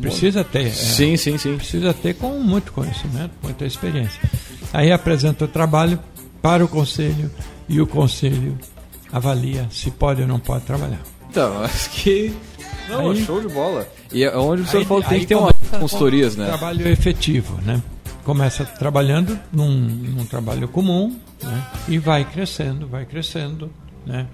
[0.01, 0.67] Precisa ter.
[0.67, 0.71] é.
[0.71, 1.57] Sim, sim, sim.
[1.57, 4.19] Precisa ter com muito conhecimento, muita experiência.
[4.73, 5.99] Aí apresenta o trabalho
[6.41, 7.29] para o conselho
[7.69, 8.57] e o conselho
[9.11, 10.99] avalia se pode ou não pode trabalhar.
[11.29, 12.33] Então, acho que.
[12.89, 13.87] Não, Aí- show de bola.
[14.11, 16.47] E é onde o senhor Aí- falou que tem que ter uma começa consultorias, né?
[16.47, 17.81] Trabalho efetivo, né?
[18.23, 21.63] Começa trabalhando num, num trabalho comum, né?
[21.87, 23.71] E vai crescendo, vai crescendo,
[24.05, 24.27] né?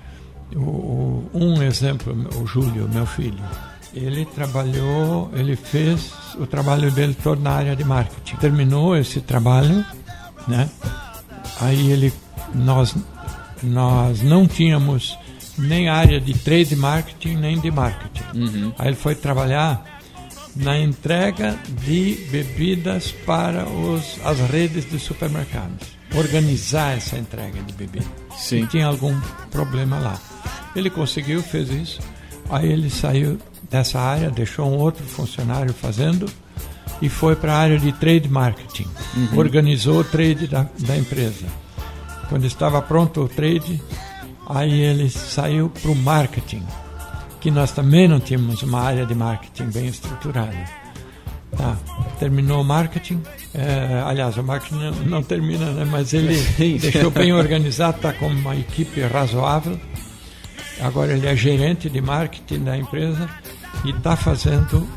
[0.56, 3.38] O, o- um exemplo, o Júlio, meu filho,
[3.94, 8.36] ele trabalhou, ele fez o trabalho dele todo na área de marketing.
[8.38, 9.86] Terminou esse trabalho,
[10.48, 10.70] né?
[11.60, 12.14] Aí ele,
[12.54, 12.96] nós,
[13.64, 15.18] nós não tínhamos
[15.58, 18.24] nem área de trade marketing nem de marketing.
[18.78, 19.84] Aí ele foi trabalhar
[20.56, 25.96] na entrega de bebidas para os, as redes de supermercados.
[26.16, 28.08] Organizar essa entrega de bebidas.
[28.38, 28.64] Sim.
[28.64, 29.20] E tinha algum
[29.52, 30.20] problema lá.
[30.76, 32.00] Ele conseguiu, fez isso.
[32.50, 33.38] Aí ele saiu
[33.70, 36.30] dessa área, deixou um outro funcionário fazendo
[37.02, 38.88] e foi para a área de trade marketing.
[39.36, 41.46] Organizou o trade da, da empresa.
[42.30, 43.82] Quando estava pronto o trade,
[44.48, 46.64] aí ele saiu para o marketing,
[47.40, 50.88] que nós também não tínhamos uma área de marketing bem estruturada.
[51.56, 51.78] Tá,
[52.20, 53.22] terminou o marketing,
[53.54, 56.38] é, aliás, o marketing não, não termina, né, mas ele
[56.78, 59.80] deixou bem organizado, está com uma equipe razoável.
[60.82, 63.30] Agora ele é gerente de marketing da empresa
[63.84, 64.88] e está fazendo.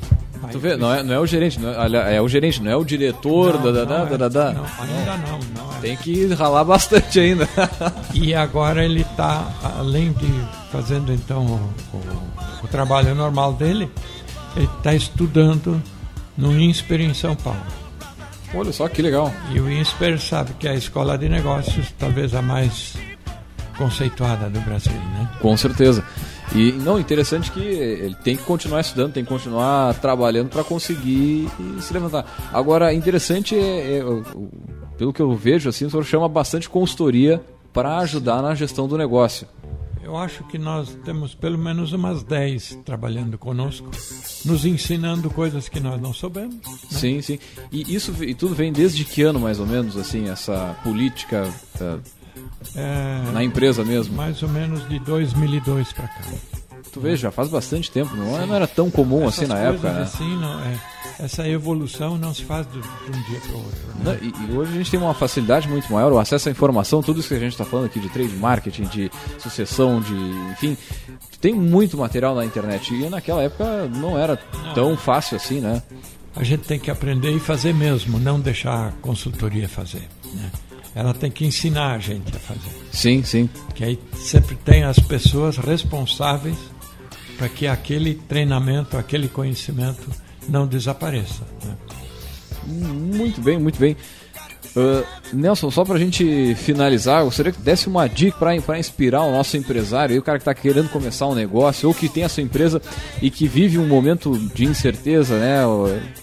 [0.53, 2.77] Tu vê, não é, não é o gerente, não é, é o gerente, não é
[2.77, 4.19] o diretor Não, da, da, não da, é.
[4.19, 4.53] da, da.
[4.53, 5.81] Não, ainda não, não é.
[5.83, 7.49] Tem que ralar bastante ainda.
[8.15, 9.47] E agora ele está,
[9.79, 10.27] além de
[10.73, 13.91] fazendo então o, o- o trabalho normal dele,
[14.57, 15.81] ele está estudando
[16.37, 17.61] no INSPER em São Paulo.
[18.55, 19.33] Olha só que legal.
[19.53, 22.95] E o INSPER sabe que é a escola de negócios, talvez a mais
[23.81, 25.31] conceituada do Brasil, né?
[25.41, 26.05] Com certeza.
[26.55, 31.49] E não, interessante que ele tem que continuar estudando, tem que continuar trabalhando para conseguir
[31.81, 32.27] se levantar.
[32.53, 34.05] Agora, interessante é, é,
[34.99, 37.41] pelo que eu vejo, assim, o senhor chama bastante consultoria
[37.73, 39.47] para ajudar na gestão do negócio.
[40.03, 43.89] Eu acho que nós temos pelo menos umas 10 trabalhando conosco,
[44.45, 46.57] nos ensinando coisas que nós não soubemos.
[46.67, 46.79] né?
[46.91, 47.39] Sim, sim.
[47.71, 51.49] E isso e tudo vem desde que ano, mais ou menos, assim, essa política
[51.81, 51.99] eh,
[52.75, 54.17] É, na empresa mesmo?
[54.17, 56.21] mais ou menos de 2002 para cá.
[56.93, 59.93] Tu vê, já faz bastante tempo, não, não era tão comum Essas assim na época,
[59.93, 60.03] né?
[60.03, 60.77] Assim, não, é,
[61.21, 63.81] essa evolução não se faz de, de um dia para o outro.
[63.87, 64.03] né?
[64.05, 67.01] Não, e, e hoje a gente tem uma facilidade muito maior, o acesso à informação,
[67.01, 70.15] tudo isso que a gente está falando aqui de trade marketing, de sucessão, de.
[70.53, 70.77] enfim.
[71.41, 72.93] Tem muito material na internet.
[72.93, 74.37] E naquela época não era
[74.75, 75.83] tão fácil assim, né?
[76.37, 80.09] A gente tem que aprender e fazer mesmo, não deixar a consultoria fazer.
[80.35, 80.51] Né?
[80.95, 82.71] Ela tem que ensinar a gente a fazer.
[82.93, 83.49] Sim, sim.
[83.75, 86.57] Que aí sempre tem as pessoas responsáveis
[87.39, 90.11] para que aquele treinamento, aquele conhecimento
[90.49, 91.43] não desapareça.
[91.65, 91.77] né?
[92.67, 93.97] Muito bem, muito bem.
[94.77, 99.33] Uh, Nelson, só pra gente finalizar, eu gostaria que desse uma dica pra inspirar o
[99.33, 102.43] nosso empresário, o cara que tá querendo começar um negócio, ou que tem a sua
[102.43, 102.81] empresa
[103.21, 105.63] e que vive um momento de incerteza, né?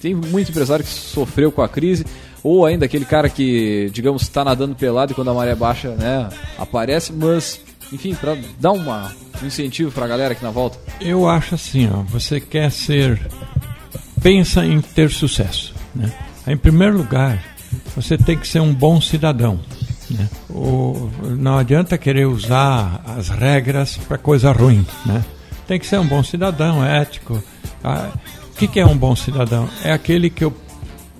[0.01, 2.05] Tem muito empresário que sofreu com a crise,
[2.43, 6.29] ou ainda aquele cara que, digamos, está nadando pelado e quando a maré baixa, né,
[6.57, 7.59] aparece, mas,
[7.91, 9.11] enfim, pra dar uma,
[9.41, 10.77] um incentivo pra galera aqui na volta.
[11.01, 13.19] Eu acho assim, ó, você quer ser.
[14.21, 15.73] Pensa em ter sucesso.
[15.95, 16.11] Né?
[16.47, 17.43] Em primeiro lugar,
[17.95, 19.59] você tem que ser um bom cidadão.
[20.09, 20.27] Né?
[20.49, 24.85] O, não adianta querer usar as regras para coisa ruim.
[25.05, 25.23] Né?
[25.67, 27.41] Tem que ser um bom cidadão, ético.
[27.83, 28.09] Ah,
[28.51, 29.69] o que, que é um bom cidadão?
[29.83, 30.53] É aquele que o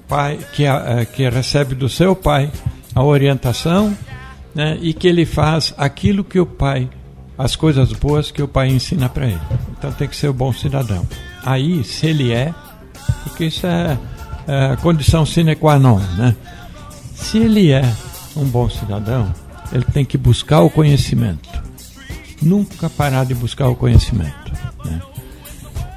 [0.08, 2.52] pai que, a- eh, que recebe do seu pai
[2.96, 3.96] a orientação
[4.56, 6.90] né, e que ele faz aquilo que o pai,
[7.38, 9.42] as coisas boas que o pai ensina para ele.
[9.78, 11.06] Então tem que ser o bom cidadão.
[11.46, 12.54] Aí, se ele é,
[13.24, 13.98] porque isso é,
[14.48, 16.36] é condição sine qua non, né?
[17.14, 17.84] Se ele é
[18.36, 19.34] um bom cidadão,
[19.72, 21.50] ele tem que buscar o conhecimento.
[22.42, 24.52] Nunca parar de buscar o conhecimento.
[24.86, 25.02] Né?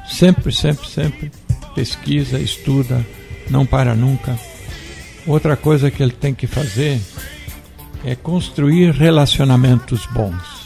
[0.08, 1.30] Sempre, sempre, sempre
[1.74, 3.04] pesquisa, estuda,
[3.50, 4.38] não para nunca.
[5.26, 7.00] Outra coisa que ele tem que fazer
[8.04, 10.60] é construir relacionamentos bons.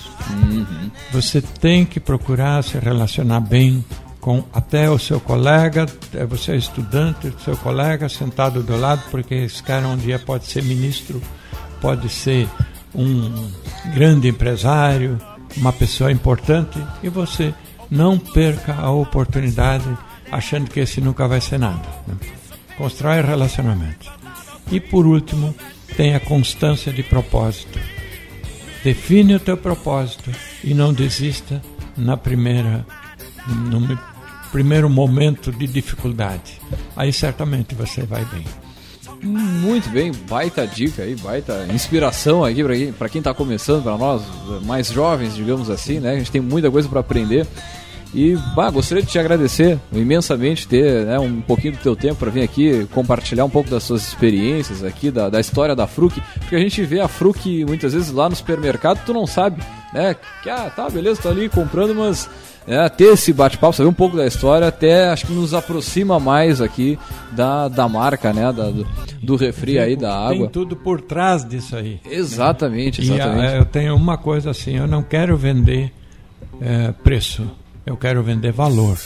[1.13, 3.85] Você tem que procurar se relacionar bem
[4.21, 9.35] com até o seu colega, eh, você é estudante, seu colega sentado do lado, porque
[9.35, 11.21] esse cara um dia pode ser ministro,
[11.79, 12.49] pode ser
[12.95, 13.51] um
[13.93, 15.21] grande empresário,
[15.59, 17.53] uma pessoa importante, e você
[17.91, 19.85] não perca a oportunidade
[20.33, 21.87] achando que esse nunca vai ser nada.
[22.07, 22.15] né?
[22.77, 24.09] Constrói relacionamentos.
[24.71, 25.55] E por último,
[25.97, 27.79] tenha constância de propósito.
[28.83, 30.31] Define o teu propósito
[30.63, 31.63] e não desista
[31.97, 32.85] na primeira
[33.71, 33.99] no me-
[34.51, 36.61] primeiro momento de dificuldade.
[36.97, 38.45] Aí certamente você vai bem.
[39.23, 43.97] Muito bem, baita dica aí, baita inspiração aqui pra quem, pra quem tá começando, pra
[43.97, 44.23] nós
[44.65, 46.11] mais jovens, digamos assim, né?
[46.13, 47.47] A gente tem muita coisa pra aprender.
[48.15, 52.31] E, bah, gostaria de te agradecer imensamente ter né, um pouquinho do teu tempo para
[52.31, 56.55] vir aqui compartilhar um pouco das suas experiências aqui, da, da história da Fruc, porque
[56.55, 59.61] a gente vê a Fruc muitas vezes lá no supermercado, tu não sabe,
[59.93, 60.15] né?
[60.43, 62.31] Que, ah, tá, beleza, tô ali comprando, mas
[62.69, 66.61] é, ter esse bate-papo, saber um pouco da história, até acho que nos aproxima mais
[66.61, 66.97] aqui
[67.33, 68.53] da, da marca, né?
[68.53, 68.87] Da, do,
[69.21, 70.47] do refri aí, da água.
[70.47, 72.01] Tem tudo por trás disso aí.
[72.09, 73.55] Exatamente, E exatamente.
[73.55, 75.93] ah, eu tenho uma coisa assim, eu não quero vender
[76.61, 77.51] eh, preço,
[77.87, 78.99] eu quero vender valor.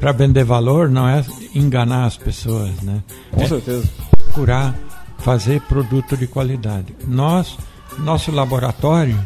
[0.00, 1.24] Para vender valor não é
[1.54, 3.02] enganar as pessoas, né?
[3.30, 3.88] Com é certeza.
[4.24, 4.74] procurar
[5.18, 6.94] fazer produto de qualidade.
[7.06, 7.56] Nós,
[7.98, 9.18] nosso laboratório,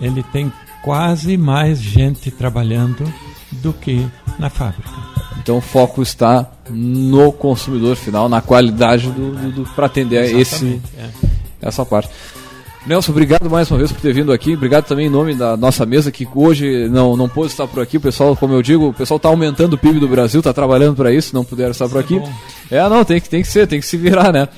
[0.00, 3.04] ele tem quase mais gente trabalhando
[3.52, 4.06] do que
[4.38, 4.90] na fábrica.
[5.38, 10.64] Então o foco está no consumidor final, na qualidade do, do, do para atender esse,
[10.64, 11.10] Exatamente, é.
[11.60, 12.10] essa parte.
[12.86, 14.54] Nelson, obrigado mais uma vez por ter vindo aqui.
[14.54, 17.96] Obrigado também em nome da nossa mesa, que hoje não, não pôde estar por aqui.
[17.96, 20.94] O pessoal, como eu digo, o pessoal está aumentando o PIB do Brasil, está trabalhando
[20.94, 22.18] para isso, não puderam estar por aqui.
[22.18, 22.30] bom.
[22.70, 24.48] É, não, tem que, tem que ser, tem que se virar, né?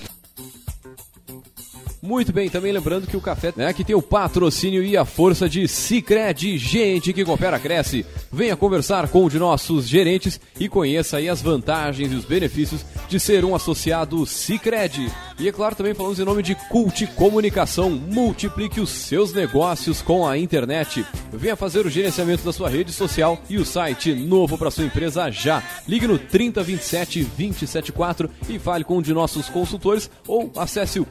[2.06, 5.48] Muito bem, também lembrando que o café, né, que tem o patrocínio e a força
[5.48, 8.06] de Cicred, gente que coopera cresce.
[8.30, 12.86] Venha conversar com um de nossos gerentes e conheça aí as vantagens e os benefícios
[13.08, 15.10] de ser um associado Cicred.
[15.38, 17.90] E é claro, também falamos em nome de Cult Comunicação.
[17.90, 21.04] Multiplique os seus negócios com a internet.
[21.32, 25.28] Venha fazer o gerenciamento da sua rede social e o site novo para sua empresa
[25.30, 25.60] já.
[25.88, 31.04] Ligue no 3027 274 e fale com um de nossos consultores ou acesse o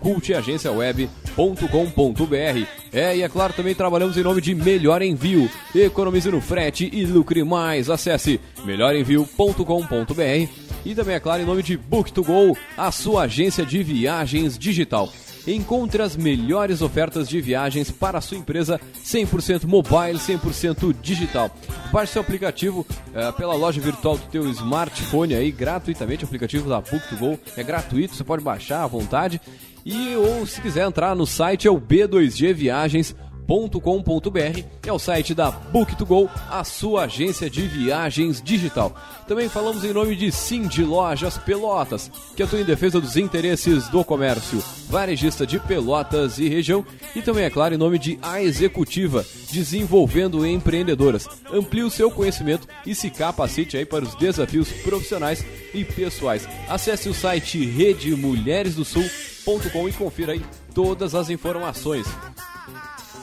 [0.94, 2.68] cultagenciaweb.com.br.
[2.94, 5.50] É, e é claro, também trabalhamos em nome de Melhor Envio.
[5.74, 7.90] Economize no frete e lucre mais.
[7.90, 10.50] Acesse melhorenvio.com.br
[10.86, 15.12] e também, é claro, em nome de Book2Go, a sua agência de viagens digital.
[15.48, 21.52] Encontre as melhores ofertas de viagens para a sua empresa 100% mobile, 100% digital.
[21.92, 26.82] Baixe seu aplicativo eh, pela loja virtual do teu smartphone aí gratuitamente, o aplicativo da
[26.82, 29.40] Book2Go é gratuito, você pode baixar à vontade.
[29.86, 35.50] E ou se quiser entrar no site é o B2Gviagens.com.br book2go.com.br é o site da
[35.52, 38.96] Book2Go, a sua agência de viagens digital.
[39.28, 44.04] Também falamos em nome de Cindy Lojas Pelotas, que atua em defesa dos interesses do
[44.04, 46.84] comércio, varejista de Pelotas e região,
[47.16, 51.28] e também, é claro, em nome de A Executiva, desenvolvendo empreendedoras.
[51.52, 55.44] Amplie o seu conhecimento e se capacite aí para os desafios profissionais
[55.74, 56.48] e pessoais.
[56.68, 60.42] Acesse o site redemulheresdosul.com e confira aí
[60.74, 62.06] todas as informações.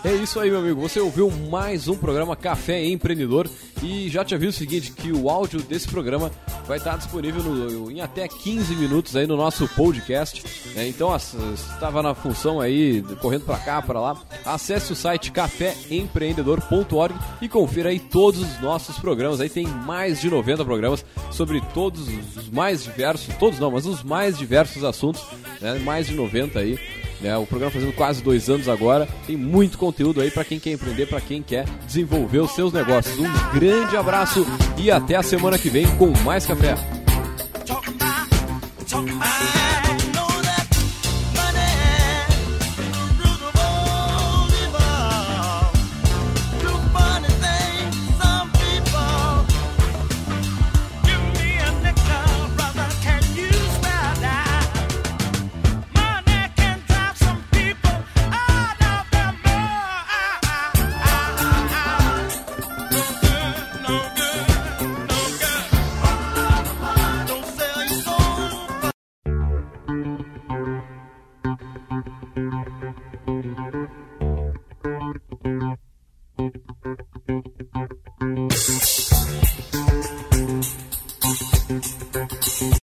[0.04, 0.80] É isso aí, meu amigo.
[0.80, 3.48] Você ouviu mais um programa Café Empreendedor
[3.80, 6.28] e já te aviso o seguinte, que o áudio desse programa
[6.66, 10.44] vai estar disponível no, em até 15 minutos aí no nosso podcast.
[10.74, 10.88] Né?
[10.88, 14.20] Então, estava na função aí, correndo para cá, para lá.
[14.44, 19.40] Acesse o site caféempreendedor.org e confira aí todos os nossos programas.
[19.40, 24.02] Aí tem mais de 90 programas sobre todos os mais diversos, todos não, mas os
[24.02, 25.22] mais diversos assuntos,
[25.60, 25.78] né?
[25.78, 27.01] mais de 90 aí.
[27.22, 27.36] Né?
[27.36, 29.08] O programa fazendo quase dois anos agora.
[29.26, 33.16] Tem muito conteúdo aí para quem quer empreender, para quem quer desenvolver os seus negócios.
[33.18, 34.44] Um grande abraço
[34.76, 36.74] e até a semana que vem com mais café.